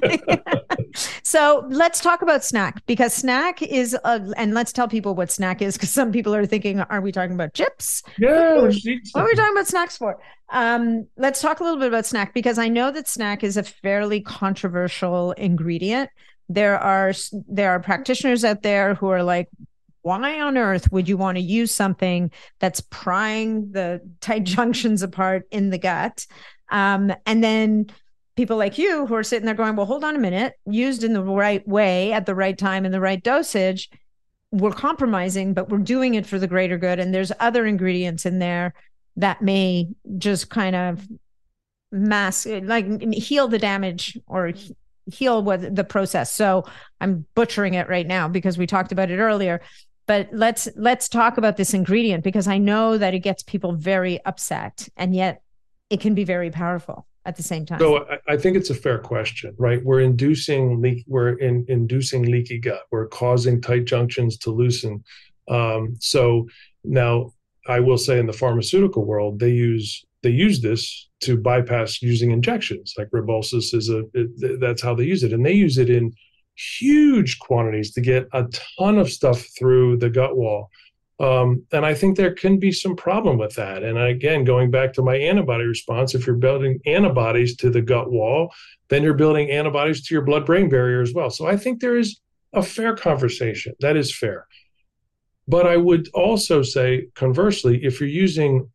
[1.23, 5.63] so let's talk about SNAC because SNAC is, a, and let's tell people what SNAC
[5.63, 8.03] is because some people are thinking, are we talking about chips?
[8.19, 8.61] Yeah.
[8.61, 8.75] What
[9.15, 10.21] are we talking about snacks for?
[10.51, 13.63] Um, let's talk a little bit about SNAC because I know that SNAC is a
[13.63, 16.11] fairly controversial ingredient.
[16.49, 17.13] There are
[17.49, 19.49] there are practitioners out there who are like,
[20.03, 25.47] why on earth would you want to use something that's prying the tight junctions apart
[25.51, 26.27] in the gut?
[26.71, 27.91] Um, and then
[28.37, 31.13] people like you who are sitting there going, well, hold on a minute, used in
[31.13, 33.91] the right way at the right time in the right dosage,
[34.53, 36.99] we're compromising, but we're doing it for the greater good.
[36.99, 38.75] And there's other ingredients in there
[39.17, 39.89] that may
[40.19, 41.07] just kind of
[41.93, 44.53] mask, like heal the damage or
[45.07, 46.33] heal what the process.
[46.33, 46.65] So
[47.01, 49.61] I'm butchering it right now because we talked about it earlier
[50.11, 54.19] but let's let's talk about this ingredient because i know that it gets people very
[54.25, 55.43] upset and yet
[55.89, 57.79] it can be very powerful at the same time.
[57.79, 59.81] So i, think it's a fair question right?
[59.85, 62.83] We're inducing leak we're in, inducing leaky gut.
[62.91, 65.05] We're causing tight junctions to loosen.
[65.49, 66.49] Um, so
[66.83, 67.33] now
[67.69, 72.33] i will say in the pharmaceutical world they use they use this to bypass using
[72.33, 72.95] injections.
[72.99, 75.33] Like rybelsus is a it, that's how they use it.
[75.33, 76.13] And they use it in
[76.79, 78.47] huge quantities to get a
[78.79, 80.71] ton of stuff through the gut wall.
[81.19, 83.83] Um, and I think there can be some problem with that.
[83.83, 88.11] And again, going back to my antibody response, if you're building antibodies to the gut
[88.11, 88.53] wall,
[88.89, 91.29] then you're building antibodies to your blood brain barrier as well.
[91.29, 92.21] So I think there is
[92.55, 93.75] a fair conversation.
[93.81, 94.47] That is fair.
[95.47, 98.71] But I would also say, conversely, if you're using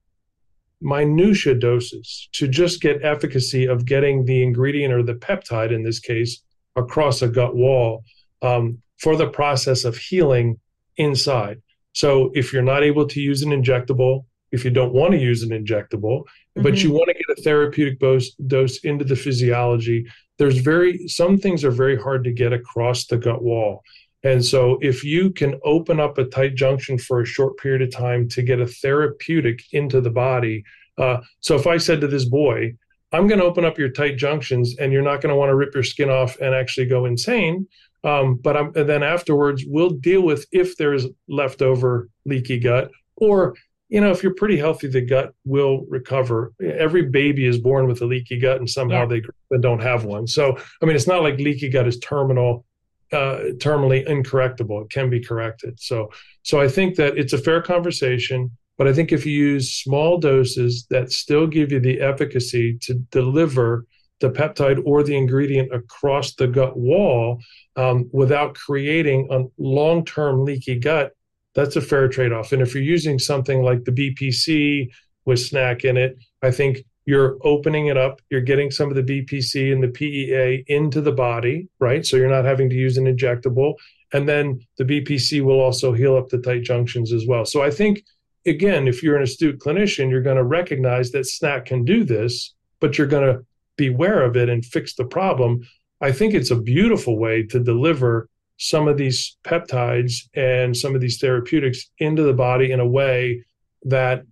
[0.81, 5.99] minutia doses to just get efficacy of getting the ingredient or the peptide in this
[5.99, 6.43] case
[6.75, 8.03] across a gut wall
[8.41, 10.59] um, for the process of healing
[10.97, 11.61] inside.
[11.93, 15.43] So if you're not able to use an injectable, if you don't want to use
[15.43, 16.63] an injectable, mm-hmm.
[16.63, 20.05] but you want to get a therapeutic dose, dose into the physiology,
[20.37, 23.81] there's very some things are very hard to get across the gut wall.
[24.23, 27.91] And so if you can open up a tight junction for a short period of
[27.91, 30.63] time to get a therapeutic into the body,
[30.97, 32.75] uh, so if I said to this boy,
[33.11, 35.55] I'm going to open up your tight junctions and you're not going to want to
[35.55, 37.95] rip your skin off and actually go junctions and you're not going to want to
[37.95, 38.05] rip your skin off and actually go insane.
[38.05, 43.55] Um, but I'm, then afterwards, we'll deal with if there's leftover leaky gut or
[43.89, 46.53] you know, if you're pretty healthy, the gut will recover.
[46.61, 49.19] Every baby is born with a leaky gut, and somehow yeah.
[49.51, 50.27] they don't have one.
[50.27, 52.65] So, I mean, it's not like leaky gut is terminal,
[53.13, 54.81] uh, terminally incorrectable.
[54.81, 55.79] It can be corrected.
[55.79, 58.51] So, so I think that it's a fair conversation.
[58.77, 62.95] But I think if you use small doses that still give you the efficacy to
[63.11, 63.85] deliver
[64.21, 67.39] the peptide or the ingredient across the gut wall
[67.75, 71.11] um, without creating a long term leaky gut,
[71.53, 72.51] that's a fair trade off.
[72.51, 74.89] And if you're using something like the BPC
[75.25, 79.03] with SNAC in it, I think you're opening it up, you're getting some of the
[79.03, 82.05] BPC and the PEA into the body, right?
[82.05, 83.75] So you're not having to use an injectable.
[84.11, 87.45] And then the BPC will also heal up the tight junctions as well.
[87.45, 88.03] So I think,
[88.45, 92.53] again, if you're an astute clinician, you're going to recognize that SNAC can do this,
[92.79, 93.45] but you're going to
[93.77, 95.67] beware of it and fix the problem.
[96.01, 101.01] I think it's a beautiful way to deliver some of these peptides and some of
[101.01, 103.43] these therapeutics into the body in a way
[103.83, 104.23] that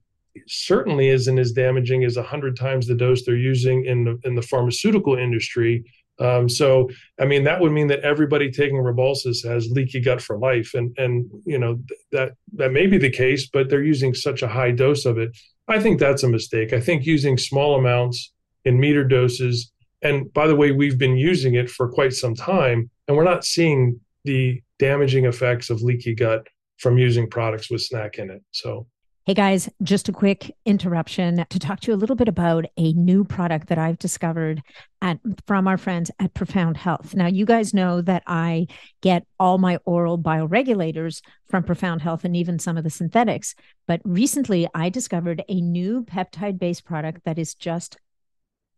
[0.47, 4.41] certainly isn't as damaging as 100 times the dose they're using in the, in the
[4.41, 5.83] pharmaceutical industry.
[6.23, 10.37] Um, so, I mean, that would mean that everybody taking Rybelsus has leaky gut for
[10.37, 10.73] life.
[10.73, 14.41] And, and, you know, th- that, that may be the case, but they're using such
[14.41, 15.37] a high dose of it.
[15.67, 16.71] I think that's a mistake.
[16.71, 18.31] I think using small amounts
[18.63, 19.71] in meter doses.
[20.01, 23.45] And by the way, we've been using it for quite some time, and we're not
[23.45, 26.47] seeing the damaging effects of leaky gut
[26.77, 28.41] from using products with SNAC in it.
[28.51, 28.87] So,
[29.25, 32.91] Hey guys, just a quick interruption to talk to you a little bit about a
[32.91, 34.61] new product that I've discovered
[35.01, 35.17] at
[35.47, 37.15] from our friends at Profound Health.
[37.15, 38.67] Now, you guys know that I
[38.99, 43.55] get all my oral bioregulators from Profound Health and even some of the synthetics,
[43.87, 47.95] but recently I discovered a new peptide-based product that is just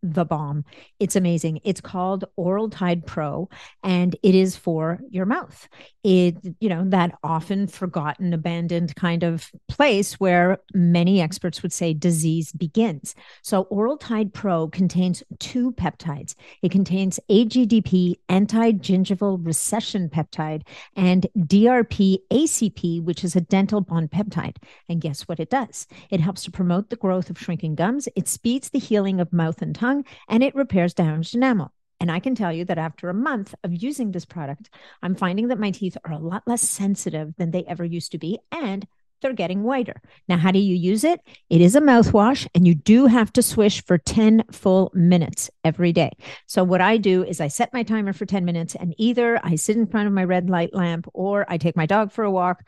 [0.04, 0.66] the bomb.
[1.00, 1.60] It's amazing.
[1.64, 3.50] It's called Oral Tide Pro
[3.84, 5.68] and it is for your mouth.
[6.04, 11.94] It, you know, that often forgotten, abandoned kind of place where many experts would say
[11.94, 13.16] disease begins.
[13.42, 16.36] So, Oral Tide Pro contains two peptides.
[16.62, 20.62] It contains AGDP, anti gingival recession peptide,
[20.96, 24.58] and DRP ACP, which is a dental bond peptide.
[24.88, 25.88] And guess what it does?
[26.12, 29.62] It helps to promote the growth of shrinking gums, it speeds the healing of mouth
[29.62, 31.72] and tongue tongue and it repairs damaged enamel.
[32.00, 34.70] And I can tell you that after a month of using this product,
[35.02, 38.18] I'm finding that my teeth are a lot less sensitive than they ever used to
[38.18, 38.40] be.
[38.52, 38.86] And
[39.22, 40.02] they're getting whiter.
[40.28, 41.22] Now, how do you use it?
[41.50, 45.94] It is a mouthwash, and you do have to swish for 10 full minutes every
[45.94, 46.12] day.
[46.48, 49.56] So, what I do is I set my timer for 10 minutes, and either I
[49.56, 52.30] sit in front of my red light lamp or I take my dog for a
[52.30, 52.68] walk.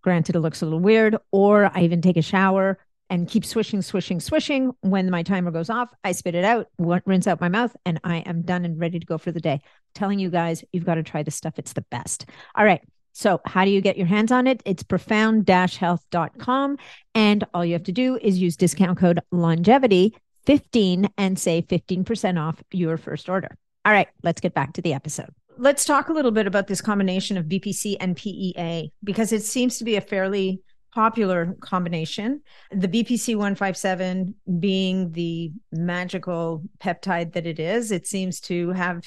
[0.00, 2.78] Granted, it looks a little weird, or I even take a shower
[3.10, 4.72] and keep swishing, swishing, swishing.
[4.80, 8.18] When my timer goes off, I spit it out, rinse out my mouth, and I
[8.18, 9.54] am done and ready to go for the day.
[9.54, 9.60] I'm
[9.94, 11.54] telling you guys, you've got to try this stuff.
[11.58, 12.26] It's the best.
[12.54, 12.82] All right.
[13.12, 14.62] So, how do you get your hands on it?
[14.64, 16.78] It's profound health.com.
[17.14, 20.14] And all you have to do is use discount code longevity
[20.46, 23.56] 15 and say 15% off your first order.
[23.84, 25.30] All right, let's get back to the episode.
[25.56, 29.78] Let's talk a little bit about this combination of BPC and PEA because it seems
[29.78, 30.62] to be a fairly
[30.92, 32.42] popular combination.
[32.70, 39.04] The BPC 157 being the magical peptide that it is, it seems to have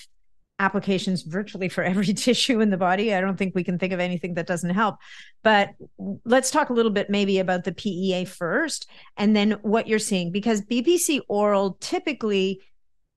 [0.61, 3.13] applications virtually for every tissue in the body.
[3.13, 4.97] I don't think we can think of anything that doesn't help.
[5.43, 5.71] But
[6.23, 10.31] let's talk a little bit maybe about the PEA first and then what you're seeing
[10.31, 12.61] because BPC oral typically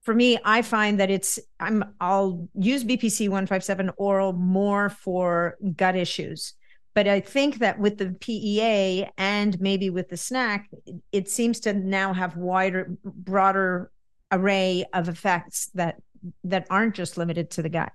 [0.03, 5.97] for me I find that it's I'm I'll use BPC 157 oral more for gut
[5.97, 6.55] issues
[6.95, 10.67] but I think that with the PEA and maybe with the SNAC,
[11.11, 13.91] it seems to now have wider, broader
[14.31, 15.97] array of effects that
[16.43, 17.93] that aren't just limited to the gut.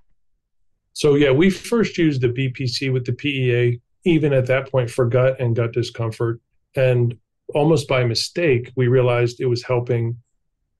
[0.92, 5.06] So yeah, we first used the BPC with the PEA, even at that point for
[5.06, 6.40] gut and gut discomfort,
[6.76, 7.16] and
[7.54, 10.16] almost by mistake, we realized it was helping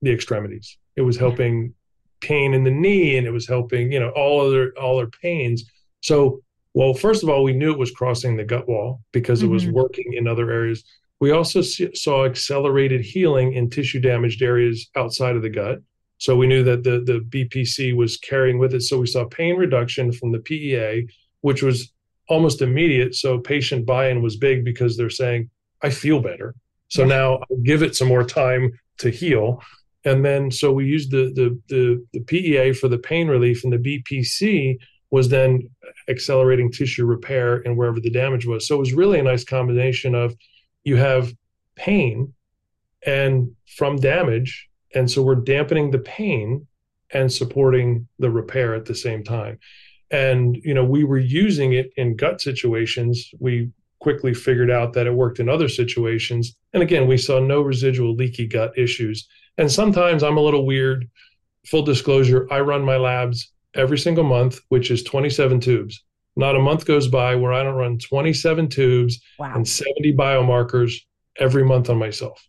[0.01, 0.77] the extremities.
[0.95, 1.73] It was helping
[2.21, 5.63] pain in the knee, and it was helping you know all other all their pains.
[6.01, 6.41] So
[6.73, 9.53] well, first of all, we knew it was crossing the gut wall because it mm-hmm.
[9.53, 10.83] was working in other areas.
[11.19, 15.79] We also saw accelerated healing in tissue damaged areas outside of the gut.
[16.17, 18.81] So we knew that the, the BPC was carrying with it.
[18.81, 21.07] So we saw pain reduction from the PEA,
[21.41, 21.91] which was
[22.29, 23.15] almost immediate.
[23.15, 25.49] So patient buy in was big because they're saying,
[25.83, 26.55] I feel better.
[26.87, 29.61] So now I'll give it some more time to heal.
[30.05, 33.71] And then so we used the, the the the PEA for the pain relief and
[33.71, 34.77] the BPC
[35.11, 35.69] was then
[36.09, 38.67] accelerating tissue repair and wherever the damage was.
[38.67, 40.35] So it was really a nice combination of
[40.83, 41.33] you have
[41.75, 42.33] pain
[43.05, 46.67] and from damage And so we're dampening the pain
[47.13, 49.59] and supporting the repair at the same time.
[50.09, 53.31] And, you know, we were using it in gut situations.
[53.39, 56.55] We quickly figured out that it worked in other situations.
[56.73, 59.27] And again, we saw no residual leaky gut issues.
[59.57, 61.09] And sometimes I'm a little weird.
[61.67, 66.03] Full disclosure, I run my labs every single month, which is 27 tubes.
[66.35, 69.53] Not a month goes by where I don't run 27 tubes wow.
[69.53, 70.93] and 70 biomarkers
[71.37, 72.41] every month on myself,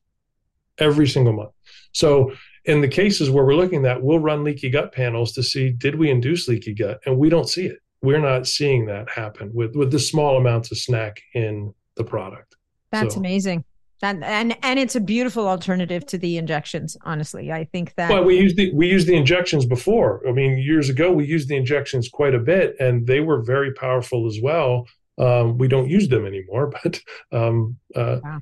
[0.78, 1.52] every single month.
[1.92, 2.32] So,
[2.64, 5.96] in the cases where we're looking at, we'll run leaky gut panels to see did
[5.96, 7.78] we induce leaky gut, and we don't see it.
[8.02, 12.54] We're not seeing that happen with with the small amounts of SNAC in the product.
[12.92, 13.20] That's so.
[13.20, 13.64] amazing.
[14.02, 16.96] And, and and it's a beautiful alternative to the injections.
[17.04, 18.10] Honestly, I think that.
[18.10, 20.26] Well, we used the we used the injections before.
[20.28, 23.72] I mean, years ago we used the injections quite a bit, and they were very
[23.74, 24.86] powerful as well.
[25.18, 27.00] Um, we don't use them anymore, but
[27.30, 28.40] um, uh, wow.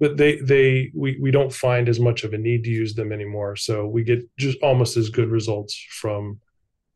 [0.00, 3.12] but they they we we don't find as much of a need to use them
[3.12, 3.54] anymore.
[3.54, 6.40] So we get just almost as good results from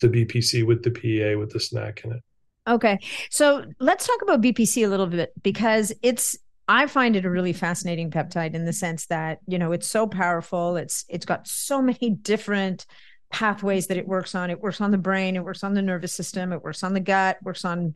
[0.01, 2.23] the BPC with the PEA with the SNAC in it.
[2.69, 2.99] Okay,
[3.31, 6.37] so let's talk about BPC a little bit because it's
[6.71, 10.07] I find it a really fascinating peptide in the sense that, you know, it's so
[10.07, 10.77] powerful.
[10.77, 12.87] It's it's got so many different
[13.33, 14.51] pathways that it works on.
[14.51, 17.01] It works on the brain, it works on the nervous system, it works on the
[17.01, 17.95] gut, works on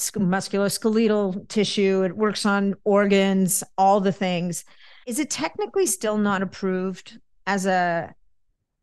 [0.00, 4.64] musculoskeletal tissue, it works on organs, all the things.
[5.06, 8.12] Is it technically still not approved as a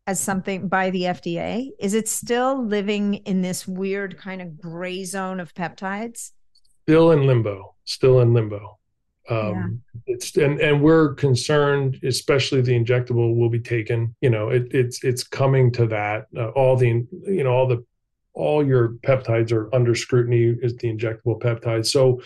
[0.06, 1.72] as something by the FDA?
[1.78, 6.30] Is it still living in this weird kind of gray zone of peptides?
[6.84, 7.74] Still in limbo.
[7.84, 8.78] Still in limbo.
[9.28, 10.14] Um, yeah.
[10.14, 14.14] It's and and we're concerned, especially the injectable will be taken.
[14.20, 16.26] You know, it, it's it's coming to that.
[16.36, 17.84] Uh, all the you know all the
[18.34, 21.86] all your peptides are under scrutiny is the injectable peptides.
[21.86, 22.20] So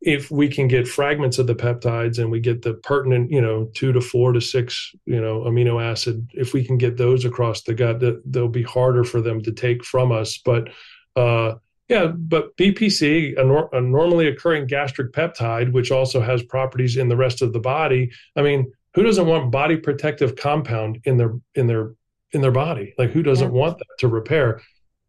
[0.00, 3.68] if we can get fragments of the peptides and we get the pertinent, you know,
[3.74, 7.62] two to four to six, you know, amino acid, if we can get those across
[7.62, 10.38] the gut, that they'll be harder for them to take from us.
[10.38, 10.68] But
[11.16, 11.54] uh,
[11.88, 17.08] yeah, but BPC, a, nor- a, normally occurring gastric peptide, which also has properties in
[17.08, 18.10] the rest of the body.
[18.36, 21.94] I mean, who doesn't want body protective compound in their in their
[22.32, 22.94] in their body?
[22.98, 23.58] Like, who doesn't yeah.
[23.58, 24.60] want that to repair?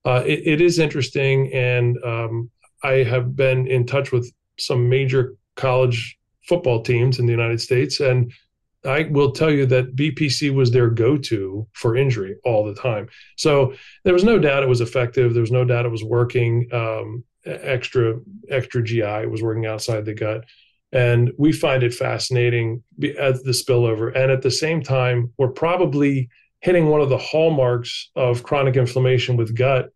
[0.05, 2.49] Uh, it, it is interesting, and um,
[2.83, 6.17] I have been in touch with some major college
[6.47, 8.31] football teams in the United States, and
[8.85, 13.09] I will tell you that BPC was their go to for injury all the time.
[13.35, 13.73] So
[14.05, 15.33] there was no doubt it was effective.
[15.33, 16.67] There was no doubt it was working.
[16.71, 18.19] Um, extra
[18.49, 20.45] extra GI was working outside the gut.
[20.91, 22.83] And we find it fascinating
[23.19, 24.15] as the spillover.
[24.15, 26.29] And at the same time, we're probably
[26.61, 29.89] hitting one of the hallmarks of chronic inflammation with gut.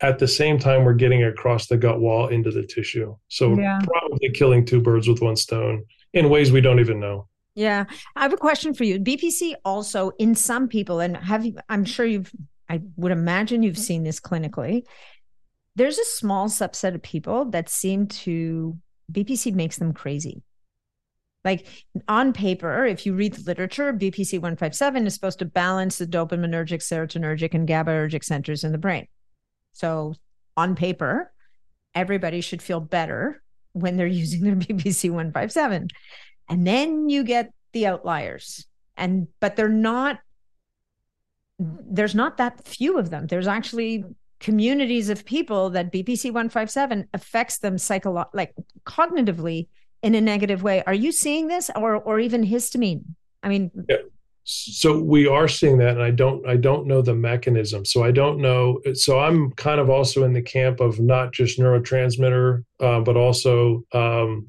[0.00, 3.16] At the same time, we're getting across the gut wall into the tissue.
[3.28, 3.80] So yeah.
[3.84, 7.28] probably killing two birds with one stone in ways we don't even know.
[7.54, 7.84] Yeah.
[8.16, 8.98] I have a question for you.
[8.98, 12.32] BPC also in some people, and have you, I'm sure you've,
[12.68, 13.82] I would imagine you've mm-hmm.
[13.82, 14.84] seen this clinically.
[15.76, 18.76] There's a small subset of people that seem to,
[19.12, 20.42] BPC makes them crazy.
[21.44, 21.66] Like
[22.08, 26.80] on paper, if you read the literature, BPC 157 is supposed to balance the dopaminergic,
[26.80, 29.06] serotonergic, and GABAergic centers in the brain.
[29.72, 30.14] So
[30.56, 31.32] on paper,
[31.94, 33.42] everybody should feel better
[33.72, 35.88] when they're using their BPC 157
[36.48, 38.66] and then you get the outliers.
[38.96, 40.20] And but they're not
[41.58, 43.26] there's not that few of them.
[43.26, 44.04] There's actually
[44.40, 48.52] communities of people that bpc 157 affects them psycholo- like
[48.84, 49.68] cognitively
[50.02, 50.82] in a negative way.
[50.86, 53.04] Are you seeing this or or even histamine?
[53.42, 53.96] I mean yeah.
[54.42, 57.86] so we are seeing that and i don't i don't know the mechanism.
[57.86, 61.58] So i don't know so i'm kind of also in the camp of not just
[61.58, 64.46] neurotransmitter uh, but also um,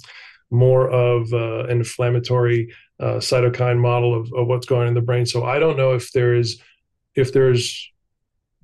[0.51, 5.01] more of uh, an inflammatory uh, cytokine model of, of, what's going on in the
[5.01, 5.25] brain.
[5.25, 6.61] So I don't know if there is
[7.15, 7.91] if there's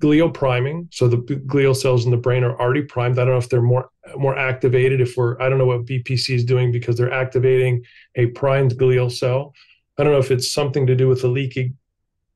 [0.00, 0.88] glial priming.
[0.90, 3.18] So the glial cells in the brain are already primed.
[3.18, 5.00] I don't know if they're more more activated.
[5.00, 7.84] If we're I don't know what BPC is doing because they're activating
[8.16, 9.54] a primed glial cell.
[9.98, 11.74] I don't know if it's something to do with the leaky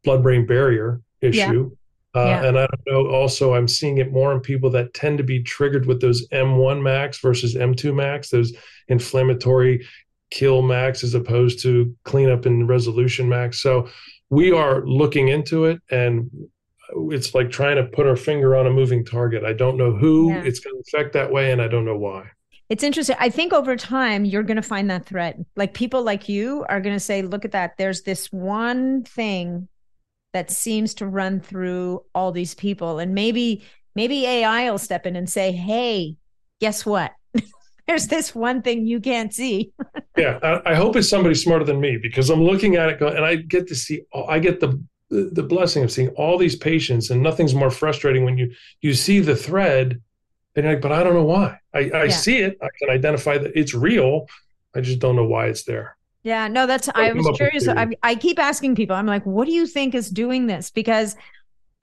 [0.04, 1.75] blood-brain barrier issue.
[2.16, 2.44] Uh, yeah.
[2.44, 3.10] And I don't know.
[3.10, 6.80] Also, I'm seeing it more in people that tend to be triggered with those M1
[6.80, 8.54] max versus M2 max, those
[8.88, 9.86] inflammatory
[10.30, 13.60] kill max as opposed to cleanup and resolution max.
[13.60, 13.88] So
[14.30, 16.30] we are looking into it, and
[17.10, 19.44] it's like trying to put our finger on a moving target.
[19.44, 20.42] I don't know who yeah.
[20.42, 22.30] it's going to affect that way, and I don't know why.
[22.70, 23.16] It's interesting.
[23.20, 25.38] I think over time you're going to find that threat.
[25.54, 27.76] Like people like you are going to say, "Look at that!
[27.76, 29.68] There's this one thing
[30.36, 33.64] that seems to run through all these people and maybe
[33.94, 36.16] maybe ai will step in and say hey
[36.60, 37.12] guess what
[37.86, 39.72] there's this one thing you can't see
[40.16, 43.16] yeah, I, I, hope it's somebody smarter than me because I'm looking at it going,
[43.16, 47.10] and I get to see, I get the the blessing of seeing all these patients,
[47.10, 50.00] and nothing's more frustrating when you you see the thread,
[50.54, 51.58] and you're like, but I don't know why.
[51.74, 52.08] I, I yeah.
[52.08, 54.26] see it, I can identify that it's real.
[54.74, 55.96] I just don't know why it's there.
[56.26, 56.88] Yeah, no, that's.
[56.92, 57.68] I was curious.
[57.68, 58.96] I, I keep asking people.
[58.96, 60.72] I'm like, what do you think is doing this?
[60.72, 61.14] Because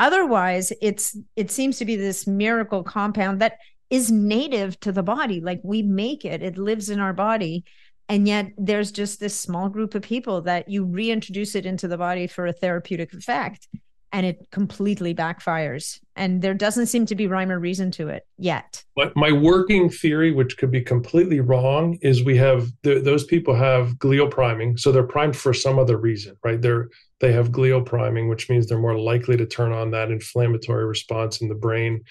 [0.01, 5.39] otherwise, it's it seems to be this miracle compound that is native to the body.
[5.39, 7.63] Like we make it; it lives in our body,
[8.09, 11.97] and yet there's just this small group of people that you reintroduce it into the
[11.97, 13.69] body for a therapeutic effect
[14.13, 15.99] and it completely backfires.
[16.15, 18.83] And there doesn't seem to be rhyme or reason to it yet.
[18.95, 23.95] But my working theory which could be completely wrong is we have those people have
[23.95, 26.61] glial priming so they're primed for some other reason right?
[26.61, 26.89] They're
[27.19, 31.41] they have glial priming which means they're more likely to turn on that inflammatory response
[31.41, 32.03] in the brain.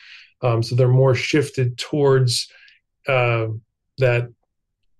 [0.42, 2.50] Um, so they're more shifted towards
[3.06, 3.46] uh,
[3.98, 4.28] that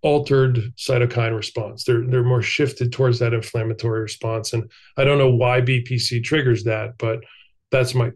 [0.03, 1.85] altered cytokine response.
[1.85, 6.65] They're they're more shifted towards that inflammatory response, and I don't know why BPC triggers
[6.65, 7.21] that, but
[7.73, 8.11] that's my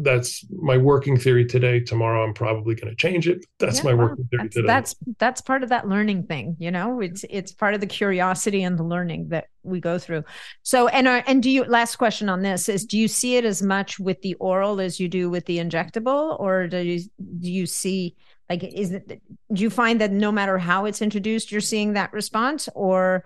[0.00, 1.80] that's my working theory today.
[1.80, 3.44] Tomorrow, I'm probably going to change it.
[3.58, 4.66] That's yeah, my working theory that's, today.
[4.66, 7.00] That's that's part of that learning thing, you know.
[7.00, 10.24] It's it's part of the curiosity and the learning that we go through.
[10.62, 11.64] So, and our, and do you?
[11.64, 14.98] Last question on this is: Do you see it as much with the oral as
[14.98, 17.00] you do with the injectable, or do you
[17.38, 18.16] do you see?
[18.50, 19.22] Like, is it,
[19.52, 23.24] do you find that no matter how it's introduced, you're seeing that response, or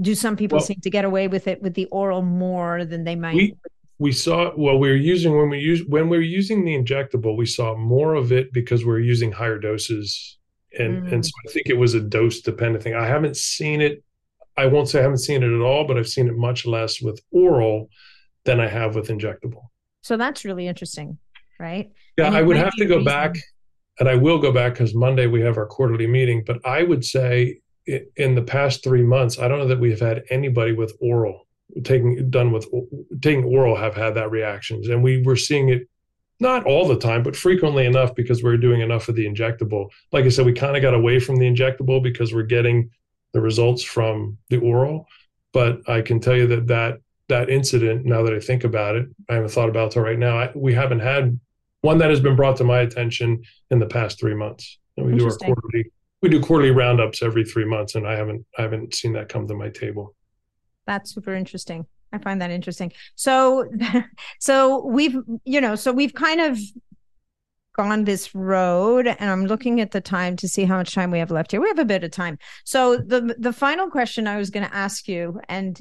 [0.00, 3.04] do some people well, seem to get away with it with the oral more than
[3.04, 3.34] they might?
[3.34, 3.56] We,
[4.00, 7.36] we saw well we were using when we use when we were using the injectable
[7.36, 10.38] we saw more of it because we are using higher doses
[10.78, 11.12] and mm.
[11.12, 14.02] and so i think it was a dose dependent thing i haven't seen it
[14.56, 17.00] i won't say i haven't seen it at all but i've seen it much less
[17.00, 17.88] with oral
[18.44, 19.64] than i have with injectable
[20.00, 21.18] so that's really interesting
[21.60, 23.04] right yeah i would have to go reason.
[23.04, 23.36] back
[24.00, 26.42] and I will go back because Monday we have our quarterly meeting.
[26.44, 30.00] But I would say in the past three months, I don't know that we have
[30.00, 31.46] had anybody with oral
[31.84, 32.66] taking done with
[33.20, 35.88] taking oral have had that reactions, and we were seeing it
[36.40, 39.88] not all the time, but frequently enough because we are doing enough of the injectable.
[40.10, 42.90] Like I said, we kind of got away from the injectable because we're getting
[43.32, 45.06] the results from the oral.
[45.52, 49.06] But I can tell you that that that incident, now that I think about it,
[49.28, 50.38] I haven't thought about it right now.
[50.38, 51.38] I, we haven't had
[51.82, 54.78] one that has been brought to my attention in the past three months.
[54.96, 55.90] And we do our quarterly
[56.22, 59.48] we do quarterly roundups every three months, and I haven't I haven't seen that come
[59.48, 60.14] to my table.
[60.86, 61.86] That's super interesting.
[62.12, 62.92] I find that interesting.
[63.14, 63.70] So,
[64.40, 66.58] so we've you know so we've kind of
[67.76, 71.20] gone this road and i'm looking at the time to see how much time we
[71.20, 74.36] have left here we have a bit of time so the the final question i
[74.36, 75.80] was going to ask you and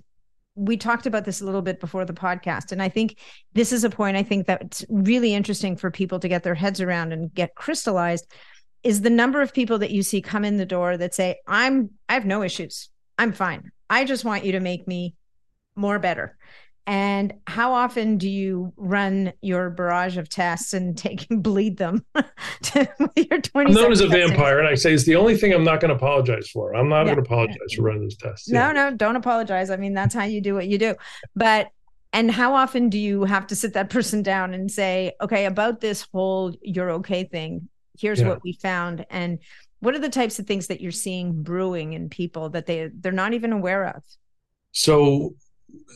[0.59, 3.17] we talked about this a little bit before the podcast and i think
[3.53, 6.81] this is a point i think that's really interesting for people to get their heads
[6.81, 8.31] around and get crystallized
[8.83, 11.89] is the number of people that you see come in the door that say i'm
[12.07, 12.89] i have no issues.
[13.19, 13.71] I'm fine.
[13.89, 15.15] I just want you to make me
[15.75, 16.37] more better
[16.87, 22.05] and how often do you run your barrage of tests and take and bleed them
[22.63, 25.53] to your 20 I'm known as a vampire and I say it's the only thing
[25.53, 26.73] I'm not going to apologize for.
[26.73, 27.13] I'm not yeah.
[27.13, 27.75] going to apologize yeah.
[27.75, 28.49] for running those tests.
[28.49, 28.71] No, yeah.
[28.71, 29.69] no, don't apologize.
[29.69, 30.95] I mean, that's how you do what you do.
[31.35, 31.69] But
[32.11, 35.79] and how often do you have to sit that person down and say, okay, about
[35.79, 37.69] this whole you're okay thing,
[37.99, 39.39] here's what we found and
[39.81, 43.11] what are the types of things that you're seeing brewing in people that they they're
[43.11, 44.03] not even aware of?
[44.71, 45.35] So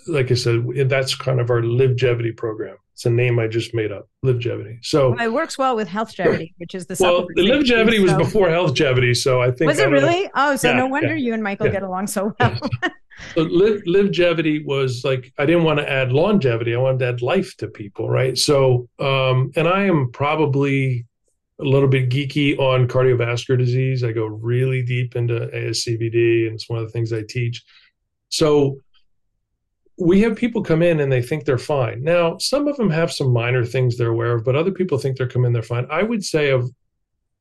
[0.07, 2.78] like I said, that's kind of our Livegevity program.
[2.93, 4.78] It's a name I just made up, Livegevity.
[4.84, 8.17] So well, it works well with Healthgevity, which is the well, the Livegevity was so.
[8.19, 10.24] before Healthgevity, so I think was it really?
[10.26, 10.30] Know.
[10.36, 11.74] Oh, so yeah, no wonder yeah, you and Michael yeah.
[11.74, 12.59] get along so well.
[13.36, 17.21] so Live, Livegevity was like I didn't want to add longevity; I wanted to add
[17.24, 18.38] life to people, right?
[18.38, 21.05] So, um, and I am probably
[21.59, 24.03] a little bit geeky on cardiovascular disease.
[24.03, 27.63] I go really deep into ASCVD, and it's one of the things I teach.
[28.30, 28.78] So
[29.98, 32.04] we have people come in and they think they're fine.
[32.04, 35.18] Now, some of them have some minor things they're aware of, but other people think
[35.18, 35.86] they're coming, they're fine.
[35.89, 36.70] I would say of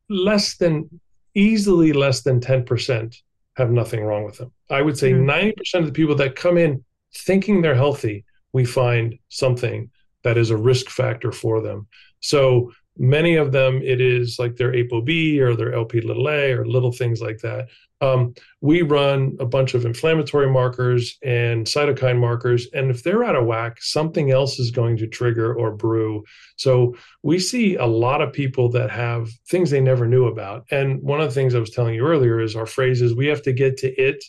[0.09, 0.89] less than
[1.35, 3.17] easily less than 10%
[3.57, 4.53] have nothing wrong with them.
[4.71, 5.29] I would say mm-hmm.
[5.31, 6.85] 90% of the people that come in
[7.15, 9.91] thinking they're healthy, we find something
[10.25, 11.87] that is a risk factor for them.
[12.21, 16.67] So many of them, it is like their ApoB or their LP little a or
[16.67, 17.69] little things like that.
[18.01, 22.67] Um, we run a bunch of inflammatory markers and cytokine markers.
[22.75, 26.25] And if they're out of whack, something else is going to trigger or brew.
[26.57, 30.67] So we see a lot of people that have things they never knew about.
[30.71, 33.29] And one of the things I was telling you earlier is our phrase is we
[33.29, 34.25] have to get to it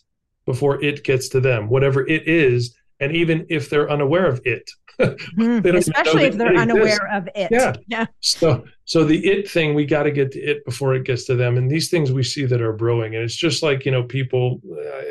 [0.45, 2.75] before it gets to them, whatever it is.
[2.99, 4.69] and even if they're unaware of it
[4.99, 5.75] mm-hmm.
[5.75, 7.49] especially if they're unaware of it.
[7.51, 7.73] Yeah.
[7.87, 8.05] Yeah.
[8.19, 11.35] So so the it thing we got to get to it before it gets to
[11.35, 11.57] them.
[11.57, 13.15] And these things we see that are brewing.
[13.15, 14.61] And it's just like you know people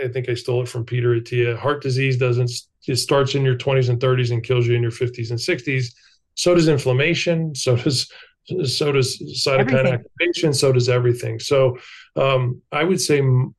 [0.03, 2.51] i think i stole it from peter attia heart disease doesn't
[2.87, 5.93] it starts in your 20s and 30s and kills you in your 50s and 60s
[6.35, 7.55] so does inflammation.
[7.55, 8.11] So does
[8.65, 9.95] so does cytokine everything.
[9.95, 10.53] activation.
[10.53, 11.39] So does everything.
[11.39, 11.79] So
[12.17, 13.55] um, i would say m-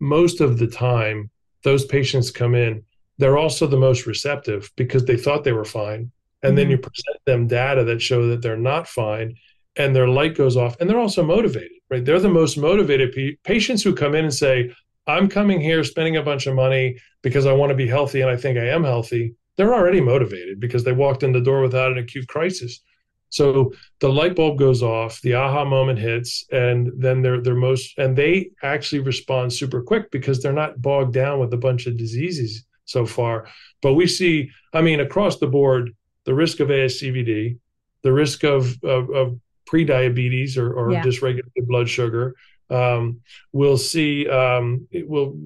[0.00, 1.30] most of the time
[1.62, 2.84] those patients come in
[3.18, 6.10] they're also the most receptive because they thought they were fine.
[6.42, 6.56] And mm-hmm.
[6.56, 9.36] then you present them data that show that they're not fine
[9.76, 12.04] and their light goes off and they're also motivated right?
[12.04, 14.72] They're the most motivated pe- patients who come in and say
[15.06, 18.30] i'm coming here spending a bunch of money because i want to be healthy and
[18.30, 19.34] i think i am healthy.
[19.56, 22.80] They're already motivated because they walked in the door without an acute crisis.
[23.28, 27.96] So the light bulb goes off, the aha moment hits, and then they're they're most
[27.98, 31.96] and they actually respond super quick because they're not bogged down with a bunch of
[31.96, 33.48] diseases so far.
[33.82, 37.58] But we see, I mean, across the board, the risk of ASCVD,
[38.02, 41.02] the risk of of, of pre-diabetes or, or yeah.
[41.02, 42.34] dysregulated blood sugar,
[42.70, 43.20] um,
[43.52, 44.28] we'll see.
[44.28, 45.36] Um, it will.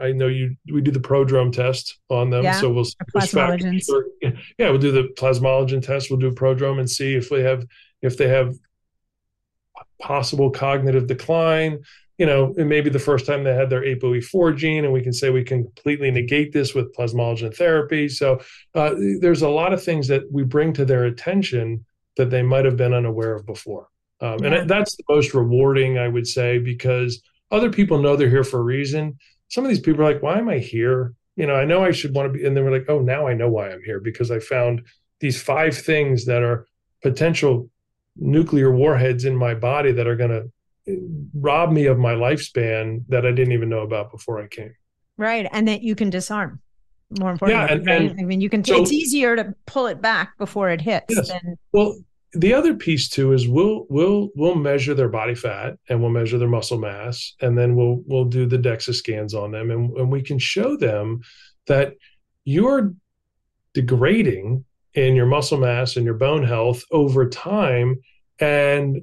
[0.00, 0.56] I know you.
[0.72, 3.86] We do the prodrome test on them, yeah, so we'll plasmalogens.
[4.58, 6.10] Yeah, we'll do the plasmalogen test.
[6.10, 7.66] We'll do a prodrome and see if we have
[8.02, 8.54] if they have
[10.00, 11.80] possible cognitive decline.
[12.18, 15.02] You know, it may be the first time they had their ApoE4 gene, and we
[15.02, 18.08] can say we can completely negate this with plasmalogen therapy.
[18.08, 18.40] So
[18.74, 21.84] uh, there's a lot of things that we bring to their attention
[22.16, 23.88] that they might have been unaware of before.
[24.20, 24.54] Um, yeah.
[24.54, 28.60] And that's the most rewarding, I would say, because other people know they're here for
[28.60, 29.18] a reason.
[29.48, 31.14] Some of these people are like, why am I here?
[31.36, 32.46] You know, I know I should want to be.
[32.46, 34.86] And then we're like, oh, now I know why I'm here because I found
[35.20, 36.66] these five things that are
[37.02, 37.70] potential
[38.16, 40.50] nuclear warheads in my body that are going to
[41.34, 44.74] rob me of my lifespan that I didn't even know about before I came.
[45.16, 45.48] Right.
[45.52, 46.60] And that you can disarm
[47.18, 47.66] more importantly.
[47.66, 48.10] Yeah, and, right?
[48.10, 48.64] and I mean, you can.
[48.64, 51.06] So, it's easier to pull it back before it hits.
[51.10, 51.28] Yes.
[51.28, 51.96] Than, well,
[52.32, 56.38] the other piece too is we'll we'll we'll measure their body fat and we'll measure
[56.38, 60.10] their muscle mass and then we'll we'll do the DEXA scans on them and, and
[60.10, 61.20] we can show them
[61.66, 61.94] that
[62.44, 62.92] you're
[63.72, 64.64] degrading
[64.94, 68.00] in your muscle mass and your bone health over time
[68.40, 69.00] and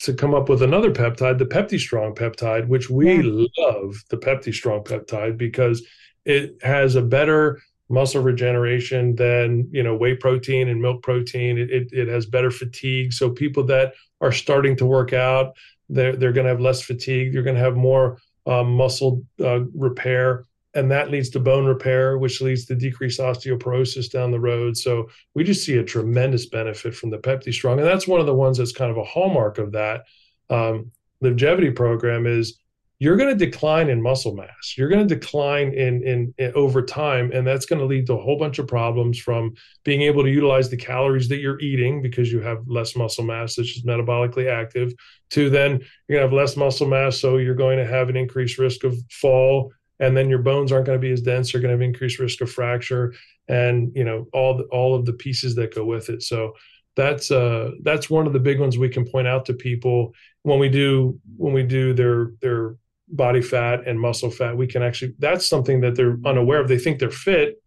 [0.00, 3.46] to come up with another peptide the peptistrong peptide which we yeah.
[3.58, 5.86] love the peptistrong peptide because
[6.24, 11.58] it has a better muscle regeneration than you know whey protein and milk protein.
[11.58, 13.12] It, it, it has better fatigue.
[13.12, 15.56] So people that are starting to work out,
[15.88, 17.34] they're they're going to have less fatigue.
[17.34, 22.18] You're going to have more um, muscle uh, repair, and that leads to bone repair,
[22.18, 24.76] which leads to decreased osteoporosis down the road.
[24.76, 28.26] So we just see a tremendous benefit from the Pepti Strong, and that's one of
[28.26, 30.04] the ones that's kind of a hallmark of that
[30.48, 30.90] um,
[31.20, 32.58] longevity program is
[33.00, 34.74] you're going to decline in muscle mass.
[34.76, 38.12] You're going to decline in, in, in over time, and that's going to lead to
[38.12, 39.54] a whole bunch of problems from
[39.84, 43.56] being able to utilize the calories that you're eating because you have less muscle mass,
[43.56, 44.92] which is metabolically active.
[45.30, 48.16] To then you're going to have less muscle mass, so you're going to have an
[48.18, 51.52] increased risk of fall, and then your bones aren't going to be as dense.
[51.52, 53.14] You're going to have increased risk of fracture,
[53.48, 56.22] and you know all the, all of the pieces that go with it.
[56.22, 56.54] So
[56.96, 60.58] that's uh that's one of the big ones we can point out to people when
[60.58, 62.74] we do when we do their their
[63.10, 66.68] body fat and muscle fat, we can actually, that's something that they're unaware of.
[66.68, 67.59] They think they're fit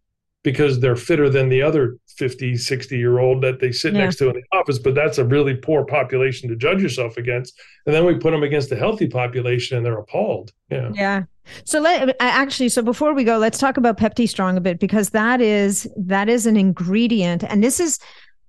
[0.44, 4.04] because they're fitter than the other 50, 60 year old that they sit yeah.
[4.04, 4.78] next to in the office.
[4.78, 7.58] But that's a really poor population to judge yourself against.
[7.86, 10.52] And then we put them against a healthy population and they're appalled.
[10.70, 10.90] Yeah.
[10.94, 11.22] Yeah.
[11.64, 15.10] So let actually, so before we go, let's talk about Pepti Strong a bit because
[15.10, 17.98] that is that is an ingredient, and this is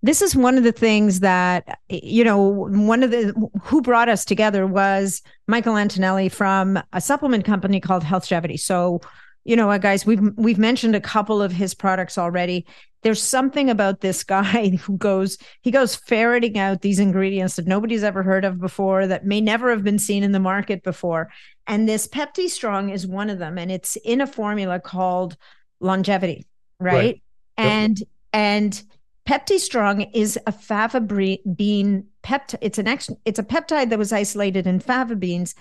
[0.02, 3.34] this is one of the things that you know one of the
[3.64, 9.02] who brought us together was michael antonelli from a supplement company called healthgevity so
[9.46, 12.66] you know what, guys we've we've mentioned a couple of his products already
[13.04, 18.04] there's something about this guy who goes he goes ferreting out these ingredients that nobody's
[18.04, 21.30] ever heard of before that may never have been seen in the market before
[21.68, 25.38] and this pepti strong is one of them and it's in a formula called
[25.80, 26.46] longevity
[26.80, 27.22] right, right.
[27.58, 28.10] and yep.
[28.34, 28.84] and
[29.28, 32.60] Pepti Strong is a fava bean peptide.
[32.62, 35.56] It's an ex- it's a peptide that was isolated in fava beans.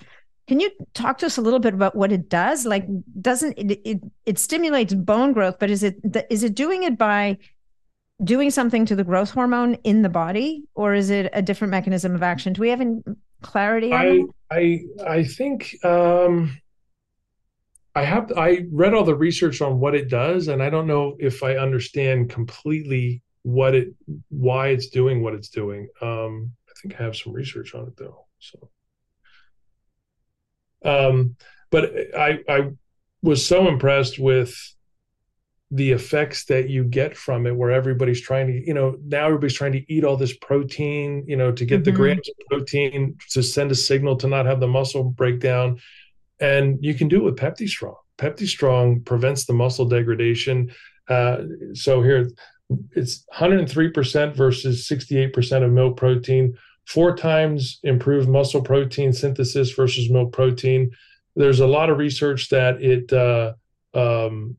[0.47, 2.65] Can you talk to us a little bit about what it does?
[2.65, 2.85] Like,
[3.21, 5.97] doesn't it, it it stimulates bone growth, but is it
[6.29, 7.37] is it doing it by
[8.23, 12.15] doing something to the growth hormone in the body, or is it a different mechanism
[12.15, 12.53] of action?
[12.53, 13.01] Do we have any
[13.41, 14.27] clarity on I, that?
[14.51, 16.57] I I think um,
[17.95, 21.15] I have I read all the research on what it does, and I don't know
[21.19, 23.93] if I understand completely what it
[24.29, 25.87] why it's doing what it's doing.
[26.01, 28.25] Um, I think I have some research on it though.
[28.39, 28.69] So,
[30.85, 31.35] um,
[31.71, 32.71] but I I
[33.21, 34.55] was so impressed with
[35.71, 39.57] the effects that you get from it where everybody's trying to you know now everybody's
[39.57, 41.83] trying to eat all this protein you know to get mm-hmm.
[41.85, 45.79] the grams of protein to send a signal to not have the muscle breakdown.
[46.39, 50.71] And you can do it with peptistrong peptistrong prevents the muscle degradation.
[51.09, 52.29] Uh, so here
[52.91, 60.31] it's 103% versus 68% of milk protein four times improved muscle protein synthesis versus milk
[60.31, 60.91] protein
[61.35, 63.53] there's a lot of research that it uh,
[63.93, 64.57] um,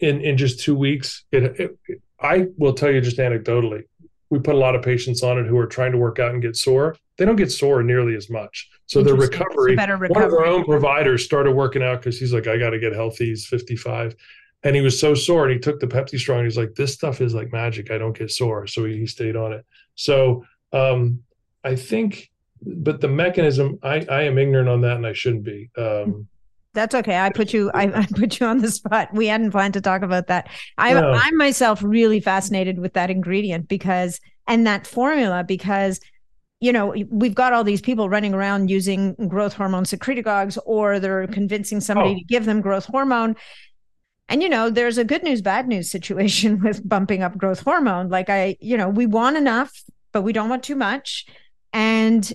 [0.00, 1.24] in in just two weeks.
[1.32, 3.84] It, it, I will tell you just anecdotally,
[4.30, 6.42] we put a lot of patients on it who are trying to work out and
[6.42, 6.96] get sore.
[7.16, 8.68] They don't get sore nearly as much.
[8.86, 12.46] So their recovery, recovery, one of our own providers started working out because he's like,
[12.46, 13.26] I got to get healthy.
[13.26, 14.14] He's 55.
[14.62, 16.44] And he was so sore and he took the Pepti Strong.
[16.44, 17.90] He's like, this stuff is like magic.
[17.90, 18.66] I don't get sore.
[18.66, 19.64] So he, he stayed on it.
[19.94, 21.22] So um,
[21.64, 22.30] I think,
[22.62, 25.70] but the mechanism, I, I am ignorant on that and I shouldn't be.
[25.76, 26.28] Um,
[26.74, 27.18] that's okay.
[27.18, 27.70] I put you.
[27.74, 29.08] I, I, put you on the spot.
[29.12, 30.48] We hadn't planned to talk about that.
[30.76, 31.12] I, no.
[31.12, 36.00] I'm myself really fascinated with that ingredient because and that formula because
[36.60, 41.26] you know we've got all these people running around using growth hormone secretagogues or they're
[41.28, 42.14] convincing somebody oh.
[42.14, 43.36] to give them growth hormone
[44.28, 48.08] and you know there's a good news bad news situation with bumping up growth hormone
[48.08, 49.82] like i you know we want enough
[50.12, 51.26] but we don't want too much
[51.72, 52.32] and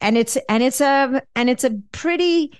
[0.00, 2.52] and it's and it's a and it's a pretty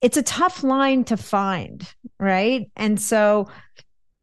[0.00, 2.70] it's a tough line to find, right?
[2.76, 3.48] And so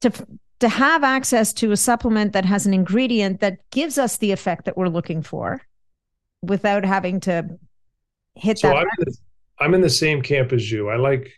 [0.01, 0.11] to
[0.59, 4.65] to have access to a supplement that has an ingredient that gives us the effect
[4.65, 5.61] that we're looking for
[6.41, 7.45] without having to
[8.35, 8.77] hit so that.
[8.77, 9.17] I'm in, the,
[9.59, 10.89] I'm in the same camp as you.
[10.89, 11.33] I like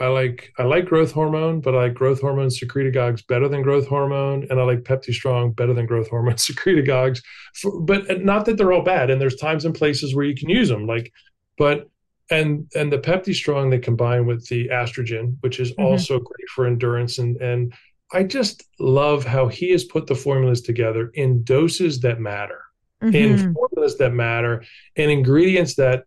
[0.00, 3.88] I like I like growth hormone, but I like growth hormone secretagogues better than growth
[3.88, 7.20] hormone, and I like Pepti Strong better than growth hormone secretagogues.
[7.54, 10.48] For, but not that they're all bad, and there's times and places where you can
[10.48, 10.86] use them.
[10.86, 11.12] Like,
[11.56, 11.88] but
[12.30, 15.84] and and the Pepti Strong they combine with the estrogen, which is mm-hmm.
[15.84, 17.18] also great for endurance.
[17.18, 17.74] And and
[18.12, 22.60] I just love how he has put the formulas together in doses that matter,
[23.02, 23.14] mm-hmm.
[23.14, 24.64] in formulas that matter,
[24.96, 26.04] and ingredients that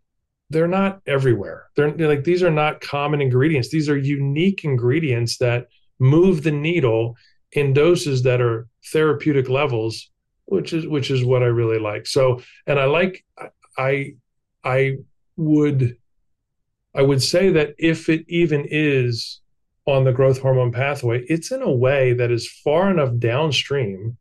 [0.51, 1.67] they're not everywhere.
[1.75, 3.69] They're, they're like these are not common ingredients.
[3.69, 5.67] These are unique ingredients that
[5.99, 7.15] move the needle
[7.53, 10.09] in doses that are therapeutic levels,
[10.45, 12.05] which is which is what I really like.
[12.07, 13.23] So, and I like
[13.77, 14.15] I
[14.63, 14.97] I
[15.37, 15.97] would
[16.93, 19.39] I would say that if it even is
[19.87, 24.17] on the growth hormone pathway, it's in a way that is far enough downstream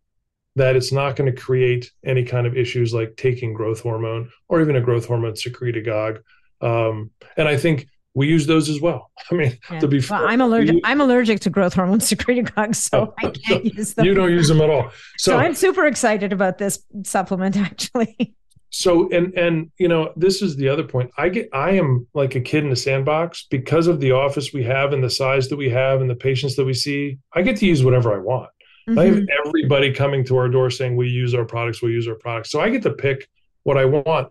[0.57, 4.61] that it's not going to create any kind of issues like taking growth hormone or
[4.61, 6.21] even a growth hormone secretagogue.
[6.61, 9.11] Um, and I think we use those as well.
[9.31, 9.81] I mean, yeah.
[9.81, 10.75] to be well, fair, I'm allergic.
[10.75, 14.05] We, I'm allergic to growth hormone secretagogues, so I can't so use them.
[14.05, 14.91] You don't use them at all.
[15.19, 18.35] So, so I'm super excited about this supplement, actually
[18.71, 22.37] so and and you know this is the other point i get i am like
[22.37, 25.57] a kid in a sandbox because of the office we have and the size that
[25.57, 28.49] we have and the patients that we see i get to use whatever i want
[28.91, 28.99] mm-hmm.
[28.99, 29.47] i have mm-hmm.
[29.47, 32.61] everybody coming to our door saying we use our products we use our products so
[32.61, 33.29] i get to pick
[33.63, 34.29] what i want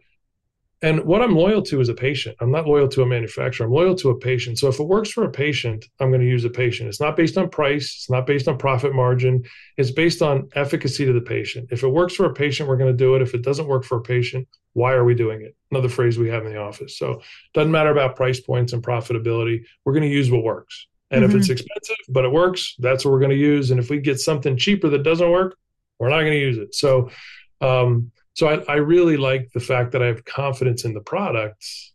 [0.82, 2.38] and what I'm loyal to is a patient.
[2.40, 3.66] I'm not loyal to a manufacturer.
[3.66, 4.60] I'm loyal to a patient.
[4.60, 6.88] So if it works for a patient, I'm going to use a patient.
[6.88, 7.94] It's not based on price.
[7.96, 9.44] It's not based on profit margin.
[9.76, 11.68] It's based on efficacy to the patient.
[11.72, 13.22] If it works for a patient, we're going to do it.
[13.22, 15.54] If it doesn't work for a patient, why are we doing it?
[15.70, 16.98] Another phrase we have in the office.
[16.98, 19.66] So it doesn't matter about price points and profitability.
[19.84, 20.88] We're going to use what works.
[21.12, 21.32] And mm-hmm.
[21.32, 23.72] if it's expensive, but it works, that's what we're going to use.
[23.72, 25.58] And if we get something cheaper that doesn't work,
[25.98, 26.76] we're not going to use it.
[26.76, 27.10] So,
[27.62, 31.94] um, so I, I really like the fact that I have confidence in the products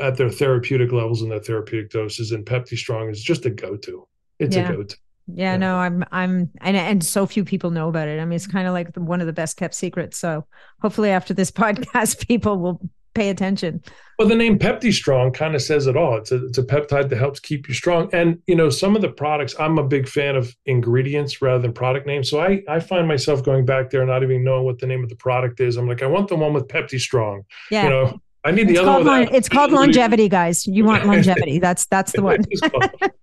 [0.00, 2.32] at their therapeutic levels and their therapeutic doses.
[2.32, 4.06] And Pepti Strong is just a go-to.
[4.38, 4.68] It's yeah.
[4.68, 4.96] a go-to.
[5.26, 8.20] Yeah, yeah, no, I'm, I'm, and and so few people know about it.
[8.20, 10.18] I mean, it's kind of like the, one of the best kept secrets.
[10.18, 10.46] So
[10.82, 12.80] hopefully, after this podcast, people will
[13.14, 13.82] pay attention.
[14.18, 16.18] Well, the name Pepti Strong kind of says it all.
[16.18, 18.10] It's a, it's a peptide that helps keep you strong.
[18.12, 21.72] And, you know, some of the products, I'm a big fan of ingredients rather than
[21.72, 22.28] product names.
[22.28, 25.08] So I, I find myself going back there, not even knowing what the name of
[25.08, 25.76] the product is.
[25.76, 27.44] I'm like, I want the one with Pepti Strong.
[27.70, 27.84] Yeah.
[27.84, 29.34] You know, I need the it's other one.
[29.34, 30.66] it's called longevity, guys.
[30.66, 31.58] You want longevity.
[31.58, 32.44] That's that's the one.